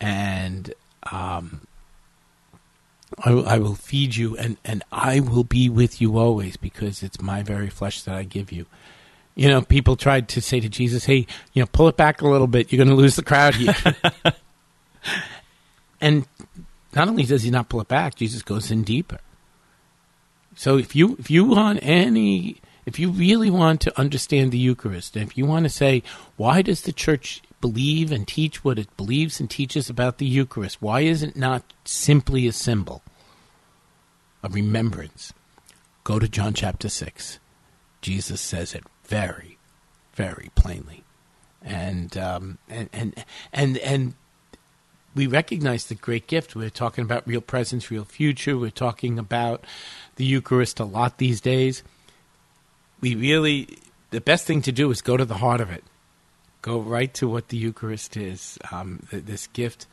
and 0.00 0.72
um, 1.10 1.66
I, 3.18 3.30
I 3.32 3.58
will 3.58 3.74
feed 3.74 4.16
you, 4.16 4.36
and, 4.36 4.56
and 4.64 4.82
I 4.92 5.20
will 5.20 5.44
be 5.44 5.68
with 5.68 6.00
you 6.00 6.18
always 6.18 6.56
because 6.56 7.02
it's 7.02 7.20
my 7.20 7.42
very 7.42 7.68
flesh 7.68 8.02
that 8.02 8.14
I 8.14 8.22
give 8.22 8.52
you. 8.52 8.66
You 9.40 9.48
know, 9.48 9.62
people 9.62 9.96
tried 9.96 10.28
to 10.28 10.42
say 10.42 10.60
to 10.60 10.68
Jesus, 10.68 11.06
"Hey, 11.06 11.26
you 11.54 11.62
know, 11.62 11.66
pull 11.72 11.88
it 11.88 11.96
back 11.96 12.20
a 12.20 12.28
little 12.28 12.46
bit. 12.46 12.70
You're 12.70 12.84
going 12.84 12.94
to 12.94 13.02
lose 13.02 13.16
the 13.16 13.22
crowd 13.22 13.54
here." 13.54 13.74
and 16.00 16.26
not 16.94 17.08
only 17.08 17.22
does 17.22 17.42
he 17.42 17.50
not 17.50 17.70
pull 17.70 17.80
it 17.80 17.88
back, 17.88 18.16
Jesus 18.16 18.42
goes 18.42 18.70
in 18.70 18.82
deeper. 18.82 19.18
So 20.56 20.76
if 20.76 20.94
you 20.94 21.16
if 21.18 21.30
you 21.30 21.46
want 21.46 21.78
any 21.80 22.60
if 22.84 22.98
you 22.98 23.08
really 23.08 23.48
want 23.48 23.80
to 23.80 23.98
understand 23.98 24.52
the 24.52 24.58
Eucharist, 24.58 25.16
and 25.16 25.30
if 25.30 25.38
you 25.38 25.46
want 25.46 25.64
to 25.64 25.70
say, 25.70 26.02
why 26.36 26.60
does 26.60 26.82
the 26.82 26.92
church 26.92 27.40
believe 27.62 28.12
and 28.12 28.28
teach 28.28 28.62
what 28.62 28.78
it 28.78 28.94
believes 28.98 29.40
and 29.40 29.48
teaches 29.48 29.88
about 29.88 30.18
the 30.18 30.26
Eucharist? 30.26 30.82
Why 30.82 31.00
is 31.00 31.22
it 31.22 31.34
not 31.34 31.72
simply 31.86 32.46
a 32.46 32.52
symbol 32.52 33.02
of 34.42 34.54
remembrance? 34.54 35.32
Go 36.04 36.18
to 36.18 36.28
John 36.28 36.52
chapter 36.52 36.90
6. 36.90 37.38
Jesus 38.02 38.42
says 38.42 38.74
it 38.74 38.84
very, 39.10 39.58
very 40.14 40.50
plainly. 40.54 41.02
And, 41.62 42.16
um, 42.16 42.58
and, 42.68 42.88
and, 42.92 43.24
and, 43.52 43.76
and 43.78 44.14
we 45.14 45.26
recognize 45.26 45.86
the 45.86 45.96
great 45.96 46.28
gift. 46.28 46.54
We're 46.54 46.70
talking 46.70 47.04
about 47.04 47.26
real 47.26 47.40
presence, 47.40 47.90
real 47.90 48.04
future. 48.04 48.56
We're 48.56 48.70
talking 48.70 49.18
about 49.18 49.66
the 50.14 50.24
Eucharist 50.24 50.78
a 50.78 50.84
lot 50.84 51.18
these 51.18 51.40
days. 51.40 51.82
We 53.00 53.16
really, 53.16 53.78
the 54.10 54.20
best 54.20 54.46
thing 54.46 54.62
to 54.62 54.72
do 54.72 54.90
is 54.90 55.02
go 55.02 55.16
to 55.16 55.24
the 55.24 55.38
heart 55.38 55.60
of 55.60 55.70
it. 55.70 55.82
Go 56.62 56.78
right 56.78 57.12
to 57.14 57.28
what 57.28 57.48
the 57.48 57.56
Eucharist 57.56 58.16
is 58.16 58.58
um, 58.70 59.00
this 59.10 59.48
gift 59.48 59.86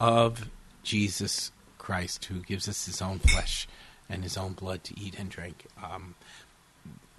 of 0.00 0.48
Jesus 0.82 1.52
Christ, 1.78 2.24
who 2.26 2.40
gives 2.40 2.68
us 2.68 2.86
his 2.86 3.02
own 3.02 3.18
flesh 3.18 3.68
and 4.08 4.22
his 4.22 4.36
own 4.36 4.54
blood 4.54 4.82
to 4.84 4.98
eat 4.98 5.18
and 5.18 5.28
drink. 5.28 5.66
Um, 5.82 6.14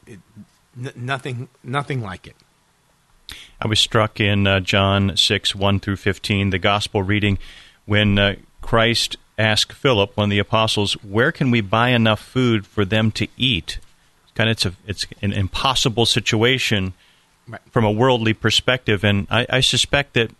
it, 0.07 0.19
n- 0.77 0.91
nothing, 0.95 1.49
nothing 1.63 2.01
like 2.01 2.27
it. 2.27 2.35
I 3.59 3.67
was 3.67 3.79
struck 3.79 4.19
in 4.19 4.47
uh, 4.47 4.59
John 4.59 5.17
6, 5.17 5.55
1 5.55 5.79
through 5.79 5.97
15, 5.97 6.51
the 6.51 6.59
gospel 6.59 7.03
reading, 7.03 7.37
when 7.85 8.19
uh, 8.19 8.35
Christ 8.61 9.17
asked 9.37 9.73
Philip, 9.73 10.15
one 10.15 10.25
of 10.25 10.29
the 10.29 10.39
apostles, 10.39 10.93
where 11.03 11.31
can 11.31 11.51
we 11.51 11.61
buy 11.61 11.89
enough 11.89 12.19
food 12.19 12.65
for 12.65 12.85
them 12.85 13.11
to 13.11 13.27
eat? 13.37 13.79
Kind 14.35 14.49
of, 14.49 14.53
it's, 14.53 14.65
a, 14.65 14.73
it's 14.85 15.07
an 15.21 15.33
impossible 15.33 16.05
situation 16.05 16.93
right. 17.47 17.61
from 17.71 17.85
a 17.85 17.91
worldly 17.91 18.33
perspective, 18.33 19.03
and 19.03 19.27
I, 19.29 19.45
I 19.49 19.59
suspect 19.61 20.13
that 20.13 20.31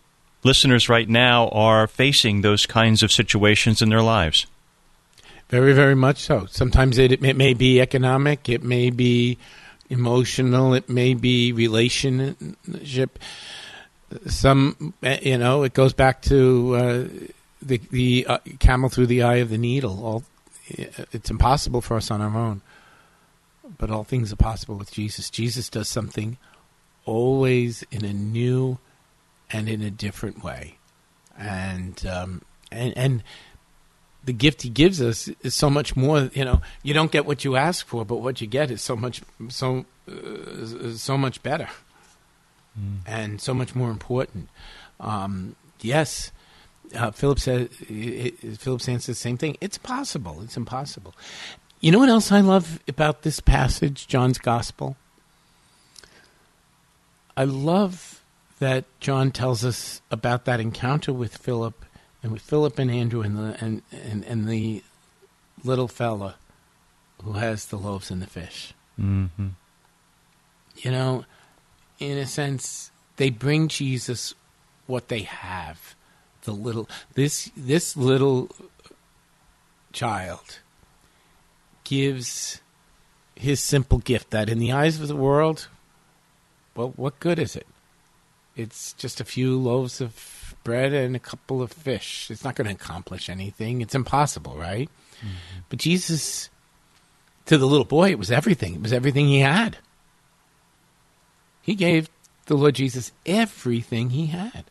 listeners 0.44 0.88
right 0.90 1.10
now 1.10 1.50
are 1.50 1.88
facing 1.88 2.42
those 2.42 2.66
kinds 2.66 3.02
of 3.04 3.12
situations 3.12 3.82
in 3.82 3.90
their 3.90 4.02
lives. 4.02 4.46
Very, 5.50 5.74
very 5.74 5.96
much 5.96 6.18
so. 6.18 6.46
Sometimes 6.50 6.98
it, 6.98 7.12
it 7.12 7.38
may 7.38 7.54
be 7.54 7.80
economic, 7.80 8.50
it 8.50 8.64
may 8.64 8.90
be 8.90 9.38
emotional, 9.90 10.74
it 10.74 10.90
may 10.90 11.14
be 11.14 11.52
relationship. 11.52 13.20
Some, 14.26 14.94
you 15.02 15.38
know, 15.38 15.64
it 15.64 15.74
goes 15.74 15.94
back 15.94 16.22
to 16.24 16.76
uh, 16.76 17.08
the 17.62 17.82
the 17.92 18.26
uh, 18.28 18.38
camel 18.60 18.90
through 18.90 19.08
the 19.08 19.24
eye 19.24 19.38
of 19.38 19.50
the 19.50 19.58
needle. 19.58 20.06
All 20.06 20.24
it's 20.70 21.30
impossible 21.30 21.82
for 21.82 21.98
us 21.98 22.12
on 22.12 22.22
our 22.22 22.36
own, 22.38 22.62
but 23.78 23.90
all 23.90 24.04
things 24.04 24.32
are 24.32 24.38
possible 24.38 24.76
with 24.76 24.92
Jesus. 24.92 25.30
Jesus 25.30 25.70
does 25.70 25.88
something 25.88 26.38
always 27.06 27.84
in 27.92 28.04
a 28.04 28.14
new 28.14 28.78
and 29.50 29.70
in 29.70 29.82
a 29.82 29.92
different 29.92 30.44
way, 30.44 30.78
and 31.38 32.06
um, 32.06 32.42
and 32.72 32.94
and 32.98 33.24
the 34.28 34.34
gift 34.34 34.62
he 34.62 34.70
gives 34.70 35.02
us 35.02 35.30
is 35.42 35.56
so 35.56 35.70
much 35.70 35.96
more. 35.96 36.30
You 36.34 36.44
know, 36.44 36.62
you 36.84 36.94
don't 36.94 37.12
get 37.12 37.26
what 37.26 37.46
you 37.46 37.56
ask 37.56 37.88
for, 37.88 38.04
but 38.06 38.18
what 38.18 38.42
you 38.42 38.46
get 38.46 38.70
is 38.70 38.82
so 38.82 38.96
much 38.96 39.22
so 39.48 39.86
uh, 40.12 40.92
so 40.92 41.18
much 41.18 41.42
better, 41.42 41.70
mm. 42.78 42.98
and 43.06 43.42
so 43.42 43.54
much 43.54 43.74
more 43.74 43.90
important. 43.90 44.50
Um, 45.00 45.56
yes, 45.80 46.32
uh, 46.94 47.12
Philip 47.12 47.40
said. 47.40 47.72
Philip 47.72 48.82
answers 48.90 49.06
the 49.06 49.16
same 49.16 49.38
thing. 49.38 49.56
It's 49.62 49.78
possible. 49.78 50.42
It's 50.44 50.58
impossible. 50.58 51.16
You 51.80 51.94
know 51.94 52.00
what 52.00 52.10
else 52.10 52.30
I 52.30 52.42
love 52.42 52.82
about 52.86 53.22
this 53.22 53.40
passage, 53.40 54.08
John's 54.08 54.40
Gospel? 54.40 54.98
I 57.38 57.46
love 57.46 58.22
that 58.60 58.84
John 59.00 59.32
tells 59.32 59.64
us 59.64 60.02
about 60.12 60.44
that 60.46 60.60
encounter 60.60 61.14
with 61.14 61.38
Philip 61.38 61.86
and 62.28 62.34
with 62.34 62.42
Philip 62.42 62.78
and 62.78 62.92
Andrew 62.92 63.22
and 63.22 63.38
the 63.38 63.58
and, 63.64 63.82
and, 63.92 64.26
and 64.26 64.50
the 64.50 64.84
little 65.64 65.88
fella 65.88 66.36
who 67.24 67.34
has 67.34 67.68
the 67.68 67.78
loaves 67.78 68.12
and 68.12 68.22
the 68.22 68.28
fish. 68.28 68.74
Mm-hmm. 69.00 69.48
You 70.76 70.92
know, 70.92 71.26
in 72.00 72.18
a 72.18 72.26
sense, 72.26 72.92
they 73.16 73.30
bring 73.30 73.70
Jesus 73.70 74.36
what 74.88 75.08
they 75.08 75.22
have. 75.22 75.96
The 76.44 76.52
little 76.52 76.90
this 77.14 77.50
this 77.56 77.96
little 77.96 78.50
child 79.94 80.60
gives 81.86 82.60
his 83.36 83.62
simple 83.62 84.00
gift 84.00 84.32
that 84.32 84.50
in 84.50 84.60
the 84.60 84.74
eyes 84.74 85.00
of 85.00 85.08
the 85.08 85.16
world, 85.16 85.70
well, 86.76 86.92
what 86.98 87.22
good 87.22 87.40
is 87.40 87.56
it? 87.56 87.68
It's 88.58 88.92
just 88.94 89.22
a 89.22 89.26
few 89.26 89.58
loaves 89.58 90.02
of 90.02 90.37
bread 90.68 90.92
and 90.92 91.16
a 91.16 91.20
couple 91.20 91.62
of 91.62 91.72
fish. 91.72 92.30
It's 92.30 92.44
not 92.44 92.56
going 92.56 92.68
to 92.68 92.74
accomplish 92.74 93.30
anything. 93.30 93.80
It's 93.80 93.96
impossible, 93.96 94.58
right? 94.58 94.90
Mm-hmm. 95.20 95.60
But 95.70 95.80
Jesus, 95.80 96.50
to 97.46 97.58
the 97.58 97.66
little 97.66 97.86
boy, 97.86 98.10
it 98.10 98.20
was 98.20 98.30
everything. 98.30 98.76
It 98.76 98.82
was 98.82 98.92
everything 98.92 99.28
he 99.28 99.40
had. 99.40 99.78
He 101.62 101.74
gave 101.74 102.10
the 102.48 102.58
Lord 102.58 102.76
Jesus 102.76 103.14
everything 103.26 104.10
he 104.10 104.26
had. 104.26 104.66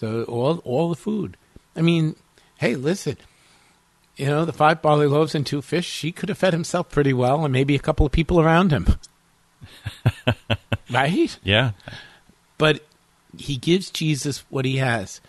So 0.00 0.24
all 0.24 0.58
all 0.64 0.88
the 0.88 0.96
food. 0.96 1.36
I 1.76 1.82
mean, 1.82 2.16
hey, 2.56 2.76
listen. 2.76 3.18
You 4.16 4.26
know, 4.26 4.46
the 4.46 4.54
five 4.54 4.80
barley 4.80 5.06
loaves 5.06 5.34
and 5.34 5.44
two 5.44 5.60
fish, 5.60 6.00
he 6.00 6.12
could 6.12 6.30
have 6.30 6.38
fed 6.38 6.54
himself 6.54 6.88
pretty 6.88 7.12
well 7.12 7.44
and 7.44 7.52
maybe 7.52 7.74
a 7.74 7.80
couple 7.80 8.06
of 8.06 8.12
people 8.12 8.40
around 8.40 8.70
him. 8.70 8.86
right? 10.90 11.38
Yeah. 11.42 11.72
But 12.56 12.84
he 13.38 13.56
gives 13.56 13.90
Jesus 13.90 14.44
what 14.50 14.64
he 14.64 14.76
has, 14.76 15.20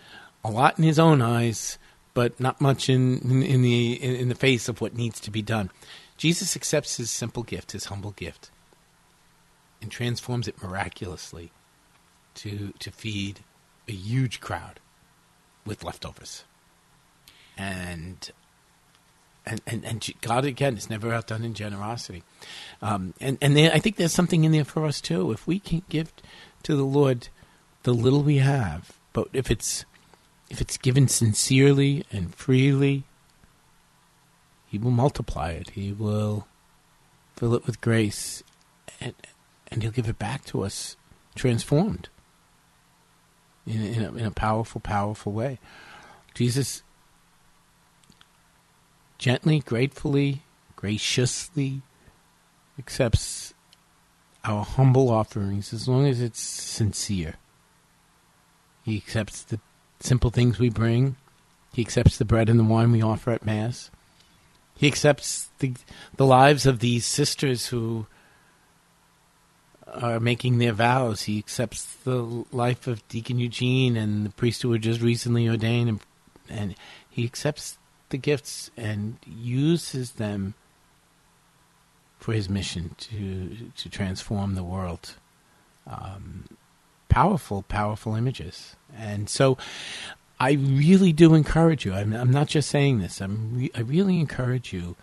a 0.44 0.50
lot 0.50 0.78
in 0.78 0.84
his 0.84 0.98
own 0.98 1.22
eyes, 1.22 1.78
but 2.14 2.38
not 2.40 2.60
much 2.60 2.88
in 2.88 3.18
in, 3.18 3.42
in 3.42 3.62
the 3.62 3.92
in, 3.94 4.16
in 4.16 4.28
the 4.28 4.34
face 4.34 4.68
of 4.68 4.80
what 4.80 4.96
needs 4.96 5.20
to 5.20 5.30
be 5.30 5.42
done. 5.42 5.70
Jesus 6.16 6.56
accepts 6.56 6.96
his 6.96 7.10
simple 7.10 7.42
gift, 7.42 7.72
his 7.72 7.86
humble 7.86 8.12
gift, 8.12 8.50
and 9.82 9.90
transforms 9.90 10.48
it 10.48 10.62
miraculously 10.62 11.52
to 12.36 12.72
to 12.78 12.90
feed 12.90 13.40
a 13.88 13.92
huge 13.92 14.40
crowd 14.40 14.80
with 15.64 15.84
leftovers. 15.84 16.44
And 17.56 18.30
and, 19.44 19.60
and, 19.66 19.84
and 19.84 20.10
God 20.22 20.44
again 20.44 20.76
is 20.76 20.90
never 20.90 21.12
outdone 21.12 21.44
in 21.44 21.54
generosity, 21.54 22.22
um, 22.82 23.14
and 23.20 23.38
and 23.40 23.56
there, 23.56 23.72
I 23.72 23.78
think 23.78 23.96
there's 23.96 24.12
something 24.12 24.44
in 24.44 24.52
there 24.52 24.64
for 24.64 24.84
us 24.84 25.00
too. 25.00 25.32
If 25.32 25.46
we 25.46 25.58
can 25.58 25.82
give 25.88 26.12
to 26.64 26.74
the 26.74 26.84
Lord 26.84 27.28
the 27.86 27.94
little 27.94 28.24
we 28.24 28.38
have, 28.38 28.98
but 29.12 29.28
if 29.32 29.48
it's 29.48 29.84
if 30.50 30.60
it's 30.60 30.76
given 30.76 31.06
sincerely 31.06 32.04
and 32.10 32.34
freely, 32.34 33.04
he 34.66 34.76
will 34.76 34.90
multiply 34.90 35.50
it. 35.52 35.70
He 35.70 35.92
will 35.92 36.48
fill 37.36 37.54
it 37.54 37.64
with 37.64 37.80
grace 37.80 38.42
and 39.00 39.14
and 39.68 39.84
he'll 39.84 39.92
give 39.92 40.08
it 40.08 40.18
back 40.18 40.44
to 40.46 40.64
us 40.64 40.96
transformed 41.36 42.08
in 43.64 43.80
in 43.80 44.02
a, 44.02 44.12
in 44.14 44.26
a 44.26 44.32
powerful 44.32 44.80
powerful 44.80 45.32
way. 45.32 45.60
Jesus 46.34 46.82
gently, 49.16 49.60
gratefully, 49.60 50.42
graciously 50.74 51.82
accepts 52.80 53.54
our 54.44 54.64
humble 54.64 55.08
offerings 55.08 55.72
as 55.72 55.86
long 55.86 56.04
as 56.08 56.20
it's 56.20 56.40
sincere. 56.40 57.36
He 58.86 58.96
accepts 58.98 59.42
the 59.42 59.58
simple 59.98 60.30
things 60.30 60.60
we 60.60 60.70
bring. 60.70 61.16
He 61.72 61.82
accepts 61.82 62.18
the 62.18 62.24
bread 62.24 62.48
and 62.48 62.56
the 62.56 62.64
wine 62.64 62.92
we 62.92 63.02
offer 63.02 63.32
at 63.32 63.44
Mass. 63.44 63.90
He 64.76 64.86
accepts 64.86 65.50
the, 65.58 65.74
the 66.16 66.24
lives 66.24 66.66
of 66.66 66.78
these 66.78 67.04
sisters 67.04 67.66
who 67.66 68.06
are 69.88 70.20
making 70.20 70.58
their 70.58 70.72
vows. 70.72 71.22
He 71.22 71.36
accepts 71.36 71.96
the 72.04 72.44
life 72.52 72.86
of 72.86 73.06
Deacon 73.08 73.40
Eugene 73.40 73.96
and 73.96 74.24
the 74.24 74.30
priest 74.30 74.62
who 74.62 74.68
were 74.68 74.78
just 74.78 75.00
recently 75.00 75.48
ordained, 75.48 75.88
and, 75.88 76.00
and 76.48 76.74
he 77.10 77.24
accepts 77.24 77.78
the 78.10 78.18
gifts 78.18 78.70
and 78.76 79.16
uses 79.26 80.12
them 80.12 80.54
for 82.20 82.34
his 82.34 82.48
mission 82.48 82.94
to 82.98 83.72
to 83.76 83.88
transform 83.88 84.54
the 84.54 84.62
world. 84.62 85.16
Um, 85.88 86.44
powerful, 87.08 87.62
powerful 87.62 88.14
images. 88.14 88.76
And 88.96 89.28
so 89.28 89.58
I 90.38 90.52
really 90.52 91.12
do 91.12 91.34
encourage 91.34 91.84
you. 91.84 91.92
I'm, 91.92 92.12
I'm 92.12 92.30
not 92.30 92.48
just 92.48 92.68
saying 92.68 93.00
this. 93.00 93.20
I'm 93.20 93.56
re- 93.56 93.70
I 93.74 93.80
really 93.80 94.20
encourage 94.20 94.72
you. 94.72 94.96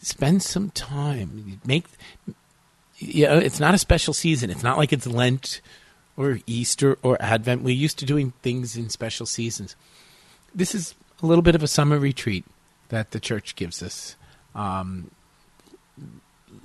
Spend 0.00 0.42
some 0.42 0.70
time. 0.70 1.60
Make. 1.64 1.86
Yeah, 2.98 3.34
it's 3.34 3.60
not 3.60 3.74
a 3.74 3.78
special 3.78 4.14
season. 4.14 4.50
It's 4.50 4.62
not 4.62 4.78
like 4.78 4.92
it's 4.92 5.06
Lent 5.06 5.60
or 6.16 6.40
Easter 6.46 6.98
or 7.02 7.20
Advent. 7.20 7.62
We're 7.62 7.74
used 7.74 7.98
to 8.00 8.04
doing 8.04 8.32
things 8.42 8.76
in 8.76 8.90
special 8.90 9.26
seasons. 9.26 9.76
This 10.54 10.74
is 10.74 10.94
a 11.22 11.26
little 11.26 11.42
bit 11.42 11.54
of 11.54 11.62
a 11.62 11.68
summer 11.68 11.98
retreat 11.98 12.44
that 12.88 13.10
the 13.10 13.20
church 13.20 13.54
gives 13.56 13.82
us. 13.82 14.16
Um, 14.54 15.10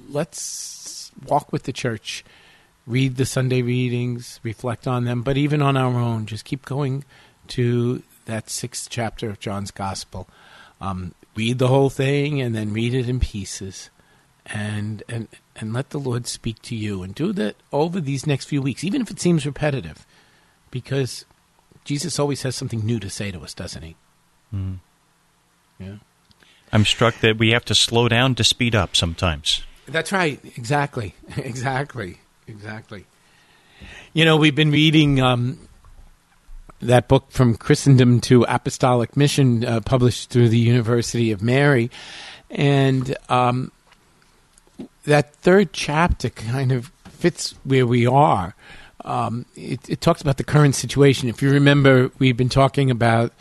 let's 0.10 1.12
walk 1.28 1.52
with 1.52 1.64
the 1.64 1.74
church 1.74 2.24
read 2.86 3.16
the 3.16 3.26
Sunday 3.26 3.62
readings, 3.62 4.40
reflect 4.44 4.88
on 4.88 5.06
them, 5.06 5.22
but 5.22 5.38
even 5.38 5.62
on 5.62 5.78
our 5.78 5.96
own, 5.96 6.26
just 6.26 6.46
keep 6.46 6.66
going 6.66 7.04
to 7.48 8.04
that 8.26 8.50
sixth 8.50 8.90
chapter 8.90 9.30
of 9.30 9.40
John's 9.40 9.72
Gospel. 9.72 10.28
Um, 10.82 11.14
read 11.36 11.60
the 11.60 11.68
whole 11.68 11.90
thing 11.90 12.42
and 12.42 12.56
then 12.56 12.74
read 12.74 12.94
it 12.94 13.10
in 13.10 13.20
pieces, 13.20 13.90
and 14.46 15.04
and 15.08 15.28
and 15.56 15.74
let 15.74 15.92
the 15.92 16.00
Lord 16.00 16.28
speak 16.28 16.62
to 16.64 16.76
you. 16.76 17.04
And 17.04 17.16
do 17.16 17.32
that 17.34 17.56
over 17.72 18.02
these 18.02 18.28
next 18.28 18.46
few 18.46 18.62
weeks, 18.62 18.84
even 18.84 19.02
if 19.02 19.10
it 19.10 19.20
seems 19.20 19.46
repetitive, 19.46 20.06
because 20.72 21.26
Jesus 21.86 22.20
always 22.20 22.42
has 22.44 22.56
something 22.56 22.86
new 22.86 23.00
to 23.00 23.10
say 23.10 23.32
to 23.32 23.40
us, 23.42 23.54
doesn't 23.54 23.82
he? 23.82 23.96
Mm. 24.54 24.80
Yeah. 25.80 25.96
I'm 26.72 26.86
struck 26.86 27.20
that 27.20 27.38
we 27.38 27.52
have 27.52 27.66
to 27.66 27.76
slow 27.76 28.10
down 28.10 28.36
to 28.36 28.44
speed 28.44 28.74
up 28.74 28.96
sometimes. 28.96 29.64
That's 29.88 30.12
right. 30.12 30.40
Exactly. 30.58 31.14
exactly. 31.38 32.20
Exactly. 32.48 33.06
You 34.14 34.26
know, 34.26 34.38
we've 34.38 34.56
been 34.56 34.72
reading 34.72 35.22
um, 35.22 35.60
that 36.82 37.08
book 37.08 37.32
from 37.32 37.56
Christendom 37.56 38.20
to 38.22 38.44
Apostolic 38.44 39.18
Mission, 39.18 39.66
uh, 39.66 39.82
published 39.82 40.30
through 40.30 40.50
the 40.50 40.60
University 40.60 41.32
of 41.32 41.42
Mary, 41.42 41.90
and 42.50 43.16
um, 43.30 43.72
that 45.06 45.34
third 45.36 45.74
chapter 45.74 46.30
kind 46.30 46.72
of 46.72 46.92
fits 47.10 47.56
where 47.64 47.88
we 47.88 48.06
are. 48.06 48.56
Um, 49.06 49.46
it, 49.56 49.90
it, 49.90 50.02
talks 50.02 50.22
about 50.22 50.38
the 50.38 50.44
current 50.44 50.76
situation. 50.76 51.28
If 51.28 51.42
you 51.42 51.52
remember, 51.52 52.10
we've 52.20 52.38
been 52.38 52.50
talking 52.50 52.90
about 52.90 53.34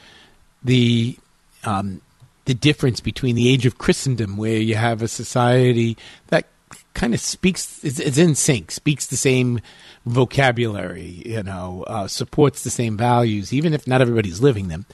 the 0.64 1.16
um, 1.64 2.00
the 2.46 2.54
difference 2.54 2.98
between 2.98 3.36
the 3.36 3.48
age 3.48 3.66
of 3.66 3.78
Christendom, 3.78 4.36
where 4.36 4.56
you 4.56 4.74
have 4.74 5.02
a 5.02 5.08
society 5.08 5.96
that 6.28 6.46
kind 6.94 7.14
of 7.14 7.20
speaks, 7.20 7.82
is 7.84 8.18
in 8.18 8.34
sync, 8.34 8.70
speaks 8.70 9.06
the 9.06 9.16
same 9.16 9.60
vocabulary, 10.04 11.22
you 11.24 11.42
know, 11.42 11.84
uh, 11.86 12.06
supports 12.06 12.64
the 12.64 12.70
same 12.70 12.96
values, 12.96 13.52
even 13.52 13.72
if 13.72 13.86
not 13.86 14.00
everybody's 14.00 14.40
living 14.40 14.68
them. 14.68 14.86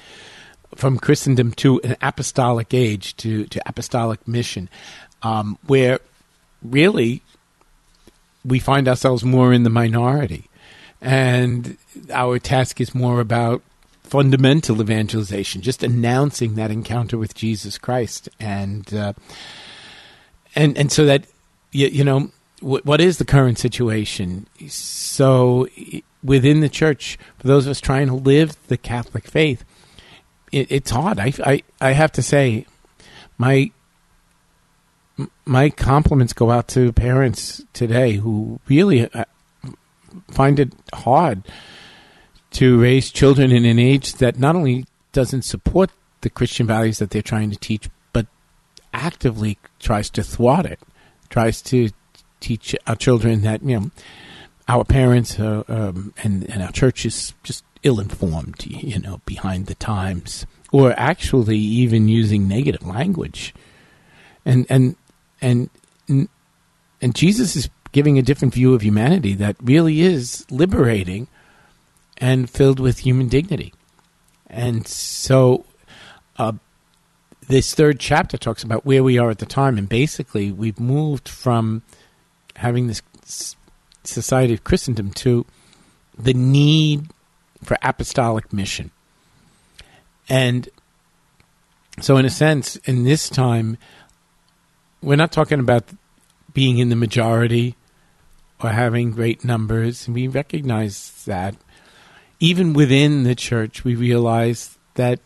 From 0.74 0.98
Christendom 0.98 1.52
to 1.52 1.80
an 1.80 1.96
apostolic 2.02 2.74
age, 2.74 3.16
to, 3.16 3.46
to 3.46 3.60
apostolic 3.66 4.26
mission, 4.28 4.68
um, 5.22 5.58
where 5.66 5.98
really 6.62 7.22
we 8.44 8.58
find 8.58 8.86
ourselves 8.86 9.24
more 9.24 9.52
in 9.52 9.62
the 9.62 9.70
minority. 9.70 10.48
And 11.00 11.76
our 12.12 12.38
task 12.38 12.80
is 12.80 12.94
more 12.94 13.20
about 13.20 13.62
fundamental 14.02 14.80
evangelization, 14.80 15.62
just 15.62 15.82
announcing 15.82 16.54
that 16.54 16.70
encounter 16.70 17.18
with 17.18 17.34
Jesus 17.34 17.78
Christ. 17.78 18.28
And, 18.40 18.92
uh, 18.92 19.12
and, 20.54 20.76
and 20.76 20.90
so 20.90 21.04
that, 21.04 21.24
you, 21.72 21.88
you 21.88 22.04
know, 22.04 22.30
what 22.60 23.00
is 23.00 23.18
the 23.18 23.24
current 23.24 23.58
situation? 23.58 24.46
So, 24.68 25.68
within 26.24 26.60
the 26.60 26.68
church, 26.68 27.18
for 27.38 27.46
those 27.46 27.66
of 27.66 27.70
us 27.70 27.80
trying 27.80 28.08
to 28.08 28.14
live 28.14 28.56
the 28.66 28.76
Catholic 28.76 29.28
faith, 29.28 29.64
it, 30.50 30.70
it's 30.70 30.90
hard. 30.90 31.20
I, 31.20 31.32
I, 31.44 31.62
I 31.80 31.92
have 31.92 32.12
to 32.12 32.22
say, 32.22 32.66
my 33.36 33.70
my 35.44 35.68
compliments 35.70 36.32
go 36.32 36.50
out 36.50 36.68
to 36.68 36.92
parents 36.92 37.64
today 37.72 38.12
who 38.12 38.60
really 38.68 39.12
uh, 39.12 39.24
find 40.30 40.60
it 40.60 40.72
hard 40.94 41.42
to 42.52 42.80
raise 42.80 43.10
children 43.10 43.50
in 43.50 43.64
an 43.64 43.78
age 43.78 44.14
that 44.14 44.38
not 44.38 44.56
only 44.56 44.86
doesn't 45.12 45.42
support 45.42 45.90
the 46.20 46.30
Christian 46.30 46.66
values 46.66 46.98
that 46.98 47.10
they're 47.10 47.22
trying 47.22 47.50
to 47.50 47.56
teach, 47.56 47.88
but 48.12 48.26
actively 48.92 49.58
tries 49.78 50.10
to 50.10 50.22
thwart 50.22 50.66
it, 50.66 50.78
tries 51.30 51.62
to 51.62 51.90
teach 52.40 52.74
our 52.86 52.96
children 52.96 53.42
that 53.42 53.62
you 53.62 53.80
know 53.80 53.90
our 54.68 54.84
parents 54.84 55.38
uh, 55.40 55.64
um, 55.68 56.12
and 56.22 56.48
and 56.50 56.62
our 56.62 56.72
church 56.72 57.06
is 57.06 57.34
just 57.42 57.64
ill 57.82 58.00
informed, 58.00 58.66
you 58.66 58.98
know, 58.98 59.20
behind 59.24 59.66
the 59.66 59.74
times, 59.74 60.46
or 60.72 60.94
actually 60.98 61.58
even 61.58 62.08
using 62.08 62.48
negative 62.48 62.86
language, 62.86 63.54
and 64.44 64.66
and 64.68 64.96
and 65.40 65.70
and 66.08 67.14
Jesus 67.14 67.56
is 67.56 67.70
giving 67.92 68.18
a 68.18 68.22
different 68.22 68.52
view 68.54 68.74
of 68.74 68.82
humanity 68.82 69.34
that 69.34 69.56
really 69.62 70.02
is 70.02 70.44
liberating 70.50 71.26
and 72.18 72.50
filled 72.50 72.80
with 72.80 73.00
human 73.00 73.28
dignity, 73.28 73.72
and 74.48 74.86
so. 74.86 75.64
Uh, 76.36 76.52
this 77.48 77.74
third 77.74 77.98
chapter 77.98 78.36
talks 78.36 78.62
about 78.62 78.84
where 78.84 79.02
we 79.02 79.18
are 79.18 79.30
at 79.30 79.38
the 79.38 79.46
time, 79.46 79.78
and 79.78 79.88
basically, 79.88 80.52
we've 80.52 80.78
moved 80.78 81.28
from 81.28 81.82
having 82.56 82.86
this 82.86 83.02
society 84.04 84.54
of 84.54 84.64
Christendom 84.64 85.10
to 85.12 85.46
the 86.16 86.34
need 86.34 87.08
for 87.64 87.76
apostolic 87.82 88.52
mission. 88.52 88.90
And 90.28 90.68
so, 92.00 92.16
in 92.18 92.26
a 92.26 92.30
sense, 92.30 92.76
in 92.76 93.04
this 93.04 93.30
time, 93.30 93.78
we're 95.02 95.16
not 95.16 95.32
talking 95.32 95.58
about 95.58 95.84
being 96.52 96.78
in 96.78 96.90
the 96.90 96.96
majority 96.96 97.76
or 98.62 98.70
having 98.70 99.12
great 99.12 99.44
numbers. 99.44 100.08
We 100.08 100.28
recognize 100.28 101.24
that. 101.24 101.54
Even 102.40 102.72
within 102.72 103.24
the 103.24 103.34
church, 103.34 103.84
we 103.84 103.94
realize 103.96 104.78
that 104.94 105.20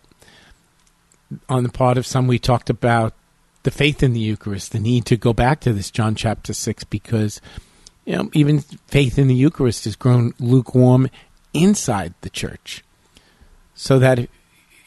on 1.48 1.62
the 1.62 1.68
part 1.68 1.98
of 1.98 2.06
some, 2.06 2.26
we 2.26 2.38
talked 2.38 2.70
about 2.70 3.14
the 3.62 3.70
faith 3.70 4.02
in 4.02 4.12
the 4.12 4.20
Eucharist, 4.20 4.72
the 4.72 4.80
need 4.80 5.06
to 5.06 5.16
go 5.16 5.32
back 5.32 5.60
to 5.60 5.72
this 5.72 5.90
John 5.90 6.14
chapter 6.14 6.52
6 6.52 6.84
because 6.84 7.40
you 8.04 8.16
know, 8.16 8.30
even 8.32 8.60
faith 8.60 9.18
in 9.18 9.28
the 9.28 9.34
Eucharist 9.34 9.84
has 9.84 9.96
grown 9.96 10.34
lukewarm 10.38 11.08
inside 11.54 12.14
the 12.22 12.30
church. 12.30 12.82
So 13.74 13.98
that 13.98 14.28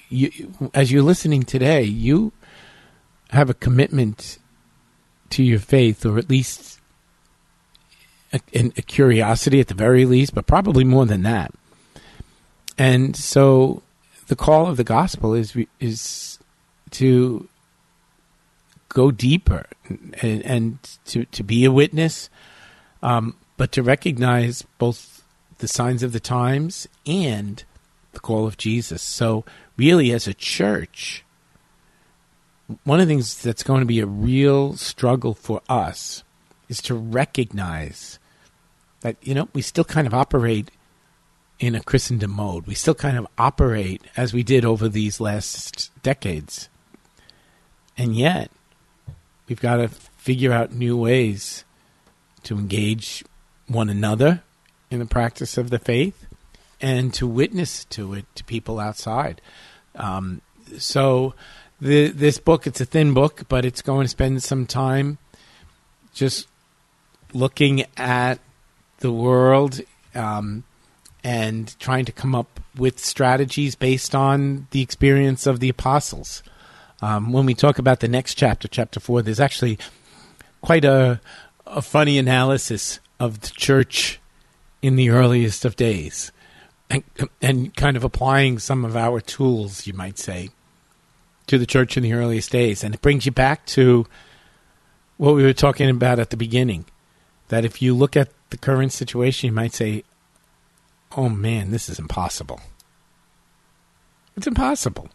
you, 0.10 0.72
as 0.74 0.92
you're 0.92 1.02
listening 1.02 1.44
today, 1.44 1.84
you 1.84 2.34
have 3.32 3.50
a 3.50 3.54
commitment 3.54 4.38
to 5.32 5.44
your 5.44 5.60
faith, 5.60 6.06
or 6.06 6.18
at 6.18 6.30
least 6.30 6.80
a, 8.32 8.40
a 8.54 8.82
curiosity 8.82 9.60
at 9.60 9.68
the 9.68 9.74
very 9.74 10.06
least, 10.06 10.36
but 10.36 10.46
probably 10.46 10.84
more 10.84 11.06
than 11.06 11.24
that. 11.24 11.54
And 12.78 13.16
so 13.16 13.82
the 14.28 14.36
call 14.36 14.68
of 14.68 14.78
the 14.78 14.84
gospel 14.84 15.34
is 15.34 15.58
is 15.80 16.35
to 16.96 17.48
go 18.90 19.12
deeper 19.12 19.66
and, 20.22 20.42
and 20.44 20.78
to, 21.06 21.26
to 21.26 21.44
be 21.44 21.66
a 21.66 21.72
witness, 21.72 22.30
um, 23.04 23.36
but 23.58 23.72
to 23.74 23.84
recognize 23.84 24.64
both 24.78 25.24
the 25.58 25.68
signs 25.68 26.04
of 26.04 26.14
the 26.14 26.20
times 26.20 26.88
and 27.06 27.64
the 28.14 28.20
call 28.20 28.48
of 28.48 28.58
Jesus. 28.58 29.02
So, 29.02 29.46
really, 29.78 30.12
as 30.12 30.28
a 30.28 30.34
church, 30.34 31.24
one 32.84 33.00
of 33.00 33.08
the 33.08 33.14
things 33.14 33.42
that's 33.42 33.64
going 33.64 33.82
to 33.82 33.86
be 33.86 34.00
a 34.00 34.06
real 34.06 34.76
struggle 34.76 35.34
for 35.34 35.62
us 35.70 36.24
is 36.68 36.82
to 36.84 36.96
recognize 36.96 38.18
that, 39.02 39.18
you 39.22 39.36
know, 39.36 39.50
we 39.54 39.62
still 39.62 39.84
kind 39.84 40.08
of 40.08 40.14
operate 40.14 40.72
in 41.60 41.76
a 41.76 41.84
Christendom 41.84 42.32
mode. 42.32 42.66
We 42.66 42.74
still 42.76 42.96
kind 42.96 43.18
of 43.18 43.28
operate 43.38 44.02
as 44.18 44.34
we 44.34 44.44
did 44.44 44.66
over 44.66 44.90
these 44.90 45.20
last 45.20 45.92
decades. 46.02 46.70
And 47.98 48.16
yet, 48.16 48.52
we've 49.48 49.62
got 49.62 49.78
to 49.78 49.88
figure 49.88 50.52
out 50.52 50.74
new 50.74 50.98
ways 50.98 51.64
to 52.44 52.58
engage 52.58 53.24
one 53.68 53.90
another 53.90 54.44
in 54.92 55.00
the 55.00 55.06
practice 55.06 55.58
of 55.58 55.70
the 55.70 55.80
faith 55.80 56.26
and 56.82 57.14
to 57.14 57.26
witness 57.26 57.86
to 57.86 58.14
it 58.14 58.26
to 58.36 58.44
people 58.44 58.80
outside. 58.80 59.42
Um, 59.96 60.42
so, 60.78 61.34
the, 61.80 62.10
this 62.10 62.40
book, 62.40 62.68
it's 62.68 62.82
a 62.82 62.86
thin 62.86 63.14
book, 63.14 63.44
but 63.48 63.66
it's 63.66 63.82
going 63.82 64.06
to 64.06 64.10
spend 64.10 64.44
some 64.44 64.66
time 64.66 65.18
just 66.14 66.48
looking 67.34 67.86
at 67.98 68.40
the 69.00 69.12
world 69.12 69.82
um, 70.14 70.64
and 71.24 71.78
trying 71.80 72.06
to 72.06 72.12
come 72.12 72.34
up 72.34 72.60
with 72.78 73.00
strategies 73.00 73.76
based 73.76 74.16
on 74.16 74.68
the 74.72 74.82
experience 74.82 75.46
of 75.46 75.60
the 75.60 75.70
apostles. 75.70 76.44
Um, 77.06 77.32
when 77.32 77.46
we 77.46 77.54
talk 77.54 77.78
about 77.78 78.00
the 78.00 78.08
next 78.08 78.34
chapter, 78.34 78.68
chapter 78.68 79.00
four, 79.00 79.22
there's 79.22 79.40
actually 79.40 79.78
quite 80.62 80.84
a, 80.84 81.22
a 81.68 81.84
funny 81.84 82.18
analysis 82.18 83.00
of 83.20 83.42
the 83.42 83.50
church 83.50 84.20
in 84.82 84.96
the 84.96 85.12
earliest 85.12 85.66
of 85.66 85.76
days 85.76 86.32
and, 86.90 87.04
and 87.44 87.76
kind 87.76 87.96
of 87.96 88.04
applying 88.04 88.58
some 88.58 88.84
of 88.84 88.98
our 88.98 89.22
tools, 89.22 89.86
you 89.86 89.94
might 89.94 90.18
say, 90.18 90.50
to 91.46 91.60
the 91.60 91.68
church 91.68 91.96
in 91.96 92.02
the 92.02 92.14
earliest 92.14 92.52
days. 92.52 92.84
And 92.84 92.96
it 92.96 93.04
brings 93.04 93.28
you 93.28 93.32
back 93.32 93.68
to 93.68 94.08
what 95.18 95.36
we 95.36 95.44
were 95.44 95.54
talking 95.54 95.92
about 95.92 96.18
at 96.18 96.32
the 96.32 96.38
beginning 96.38 96.86
that 97.50 97.64
if 97.64 97.84
you 97.84 97.94
look 97.94 98.18
at 98.18 98.30
the 98.50 98.58
current 98.58 98.92
situation, 98.92 99.46
you 99.46 99.54
might 99.54 99.74
say, 99.74 100.04
oh 101.16 101.30
man, 101.30 101.70
this 101.70 101.88
is 101.88 102.00
impossible. 102.00 102.62
It's 104.36 104.48
impossible. 104.48 105.10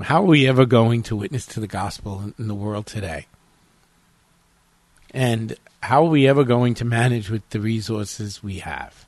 How 0.00 0.22
are 0.22 0.26
we 0.26 0.46
ever 0.46 0.66
going 0.66 1.02
to 1.04 1.16
witness 1.16 1.46
to 1.46 1.60
the 1.60 1.66
gospel 1.66 2.32
in 2.38 2.48
the 2.48 2.54
world 2.54 2.86
today? 2.86 3.26
And 5.10 5.56
how 5.82 6.04
are 6.04 6.10
we 6.10 6.28
ever 6.28 6.44
going 6.44 6.74
to 6.74 6.84
manage 6.84 7.30
with 7.30 7.48
the 7.48 7.60
resources 7.60 8.42
we 8.42 8.58
have? 8.58 9.06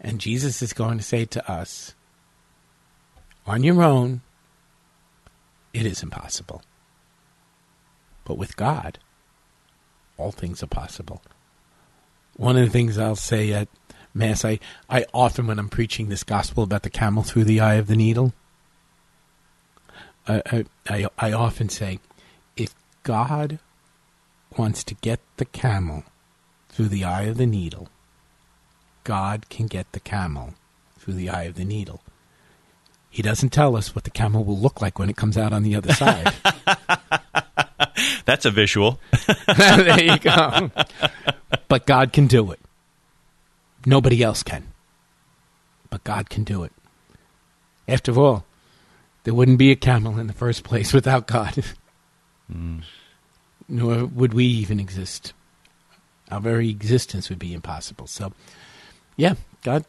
And 0.00 0.20
Jesus 0.20 0.62
is 0.62 0.72
going 0.72 0.98
to 0.98 1.04
say 1.04 1.24
to 1.24 1.50
us, 1.50 1.94
on 3.46 3.64
your 3.64 3.82
own, 3.82 4.20
it 5.72 5.86
is 5.86 6.02
impossible. 6.02 6.62
But 8.24 8.38
with 8.38 8.56
God, 8.56 9.00
all 10.16 10.30
things 10.30 10.62
are 10.62 10.68
possible. 10.68 11.20
One 12.36 12.56
of 12.56 12.64
the 12.64 12.70
things 12.70 12.96
I'll 12.96 13.16
say 13.16 13.52
at 13.52 13.68
Mass, 14.14 14.44
I, 14.44 14.60
I 14.88 15.06
often, 15.12 15.48
when 15.48 15.58
I'm 15.58 15.68
preaching 15.68 16.08
this 16.08 16.22
gospel 16.22 16.62
about 16.62 16.84
the 16.84 16.90
camel 16.90 17.24
through 17.24 17.44
the 17.44 17.60
eye 17.60 17.74
of 17.74 17.88
the 17.88 17.96
needle, 17.96 18.32
I, 20.26 20.64
I, 20.88 21.08
I 21.18 21.32
often 21.32 21.68
say, 21.68 21.98
if 22.56 22.74
God 23.02 23.58
wants 24.56 24.84
to 24.84 24.94
get 24.94 25.20
the 25.36 25.44
camel 25.44 26.04
through 26.68 26.88
the 26.88 27.04
eye 27.04 27.24
of 27.24 27.36
the 27.36 27.46
needle, 27.46 27.88
God 29.04 29.48
can 29.48 29.66
get 29.66 29.92
the 29.92 30.00
camel 30.00 30.54
through 30.98 31.14
the 31.14 31.28
eye 31.28 31.44
of 31.44 31.56
the 31.56 31.64
needle. 31.64 32.00
He 33.10 33.22
doesn't 33.22 33.50
tell 33.50 33.76
us 33.76 33.94
what 33.94 34.04
the 34.04 34.10
camel 34.10 34.44
will 34.44 34.58
look 34.58 34.80
like 34.80 34.98
when 34.98 35.10
it 35.10 35.16
comes 35.16 35.36
out 35.36 35.52
on 35.52 35.62
the 35.62 35.76
other 35.76 35.92
side. 35.92 36.32
That's 38.24 38.44
a 38.44 38.50
visual. 38.50 38.98
there 39.56 40.02
you 40.02 40.18
go. 40.18 40.70
But 41.68 41.86
God 41.86 42.12
can 42.12 42.26
do 42.26 42.50
it. 42.50 42.58
Nobody 43.86 44.22
else 44.22 44.42
can. 44.42 44.68
But 45.90 46.02
God 46.02 46.30
can 46.30 46.42
do 46.42 46.64
it. 46.64 46.72
After 47.86 48.18
all, 48.18 48.44
there 49.24 49.34
wouldn't 49.34 49.58
be 49.58 49.70
a 49.70 49.76
camel 49.76 50.18
in 50.18 50.26
the 50.26 50.32
first 50.32 50.64
place 50.64 50.92
without 50.92 51.26
God. 51.26 51.64
Mm. 52.52 52.82
Nor 53.68 54.04
would 54.04 54.34
we 54.34 54.44
even 54.44 54.78
exist. 54.78 55.32
Our 56.30 56.40
very 56.40 56.68
existence 56.70 57.28
would 57.30 57.38
be 57.38 57.54
impossible. 57.54 58.06
So, 58.06 58.32
yeah, 59.16 59.34
God, 59.62 59.84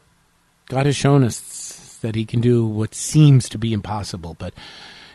God 0.68 0.86
has 0.86 0.96
shown 0.96 1.24
us 1.24 1.98
that 2.02 2.16
He 2.16 2.26
can 2.26 2.40
do 2.40 2.66
what 2.66 2.96
seems 2.96 3.50
to 3.50 3.58
be 3.58 3.74
impossible. 3.74 4.36
But 4.40 4.54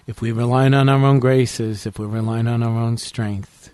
if 0.07 0.21
we're 0.21 0.35
relying 0.35 0.75
on 0.75 0.89
our 0.89 1.05
own 1.05 1.19
graces, 1.19 1.87
if 1.87 1.99
we're 1.99 2.07
relying 2.07 2.47
on 2.47 2.63
our 2.63 2.79
own 2.79 2.99
strength, 2.99 3.71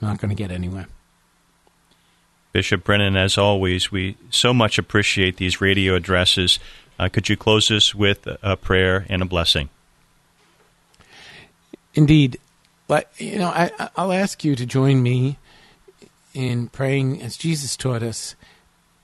not 0.00 0.18
going 0.18 0.30
to 0.30 0.34
get 0.34 0.50
anywhere. 0.50 0.86
Bishop 2.52 2.82
Brennan, 2.82 3.16
as 3.16 3.38
always, 3.38 3.92
we 3.92 4.16
so 4.30 4.52
much 4.52 4.78
appreciate 4.78 5.36
these 5.36 5.60
radio 5.60 5.94
addresses. 5.94 6.58
Uh, 7.00 7.08
could 7.08 7.30
you 7.30 7.36
close 7.36 7.70
us 7.70 7.94
with 7.94 8.28
a 8.42 8.58
prayer 8.58 9.06
and 9.08 9.22
a 9.22 9.24
blessing? 9.24 9.70
Indeed. 11.94 12.38
But, 12.86 13.10
you 13.16 13.38
know, 13.38 13.48
I, 13.48 13.70
I'll 13.96 14.12
ask 14.12 14.44
you 14.44 14.54
to 14.54 14.66
join 14.66 15.02
me 15.02 15.38
in 16.34 16.68
praying 16.68 17.22
as 17.22 17.38
Jesus 17.38 17.74
taught 17.74 18.02
us 18.02 18.36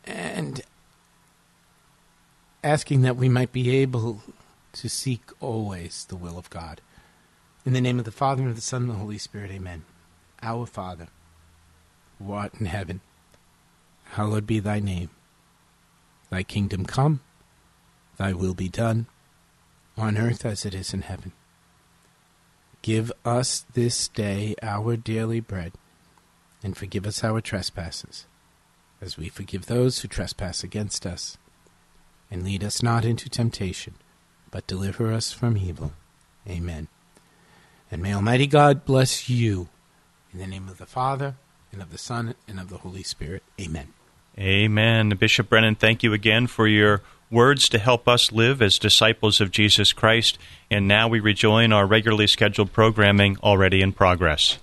and 0.04 0.60
asking 2.62 3.00
that 3.00 3.16
we 3.16 3.30
might 3.30 3.50
be 3.50 3.74
able 3.78 4.20
to 4.74 4.90
seek 4.90 5.22
always 5.40 6.04
the 6.10 6.16
will 6.16 6.36
of 6.36 6.50
God. 6.50 6.82
In 7.64 7.72
the 7.72 7.80
name 7.80 7.98
of 7.98 8.04
the 8.04 8.12
Father, 8.12 8.42
and 8.42 8.50
of 8.50 8.56
the 8.56 8.60
Son, 8.60 8.82
and 8.82 8.90
of 8.90 8.96
the 8.96 9.00
Holy 9.00 9.16
Spirit, 9.16 9.50
amen. 9.50 9.84
Our 10.42 10.66
Father, 10.66 11.08
who 12.18 12.30
art 12.30 12.52
in 12.60 12.66
heaven, 12.66 13.00
hallowed 14.10 14.46
be 14.46 14.58
thy 14.58 14.80
name. 14.80 15.08
Thy 16.28 16.42
kingdom 16.42 16.84
come, 16.84 17.20
thy 18.16 18.32
will 18.32 18.54
be 18.54 18.68
done, 18.68 19.06
on 19.96 20.16
earth 20.16 20.44
as 20.44 20.64
it 20.64 20.74
is 20.74 20.92
in 20.92 21.02
heaven. 21.02 21.32
Give 22.82 23.10
us 23.24 23.64
this 23.74 24.08
day 24.08 24.54
our 24.62 24.96
daily 24.96 25.40
bread, 25.40 25.72
and 26.62 26.76
forgive 26.76 27.06
us 27.06 27.24
our 27.24 27.40
trespasses, 27.40 28.26
as 29.00 29.16
we 29.16 29.28
forgive 29.28 29.66
those 29.66 30.00
who 30.00 30.08
trespass 30.08 30.62
against 30.62 31.06
us. 31.06 31.38
And 32.30 32.42
lead 32.42 32.64
us 32.64 32.82
not 32.82 33.04
into 33.04 33.28
temptation, 33.28 33.94
but 34.50 34.66
deliver 34.66 35.12
us 35.12 35.32
from 35.32 35.56
evil. 35.56 35.92
Amen. 36.48 36.88
And 37.90 38.02
may 38.02 38.14
Almighty 38.14 38.46
God 38.46 38.84
bless 38.84 39.28
you. 39.28 39.68
In 40.32 40.40
the 40.40 40.46
name 40.46 40.68
of 40.68 40.78
the 40.78 40.86
Father, 40.86 41.36
and 41.72 41.80
of 41.80 41.90
the 41.90 41.98
Son, 41.98 42.34
and 42.48 42.58
of 42.58 42.68
the 42.68 42.78
Holy 42.78 43.02
Spirit. 43.02 43.42
Amen. 43.60 43.88
Amen. 44.38 45.10
Bishop 45.10 45.48
Brennan, 45.48 45.76
thank 45.76 46.02
you 46.02 46.12
again 46.12 46.46
for 46.46 46.66
your 46.66 47.02
words 47.30 47.68
to 47.70 47.78
help 47.78 48.08
us 48.08 48.32
live 48.32 48.62
as 48.62 48.78
disciples 48.78 49.40
of 49.40 49.50
Jesus 49.50 49.92
Christ. 49.92 50.38
And 50.70 50.88
now 50.88 51.08
we 51.08 51.20
rejoin 51.20 51.72
our 51.72 51.86
regularly 51.86 52.26
scheduled 52.26 52.72
programming 52.72 53.36
already 53.42 53.82
in 53.82 53.92
progress. 53.92 54.58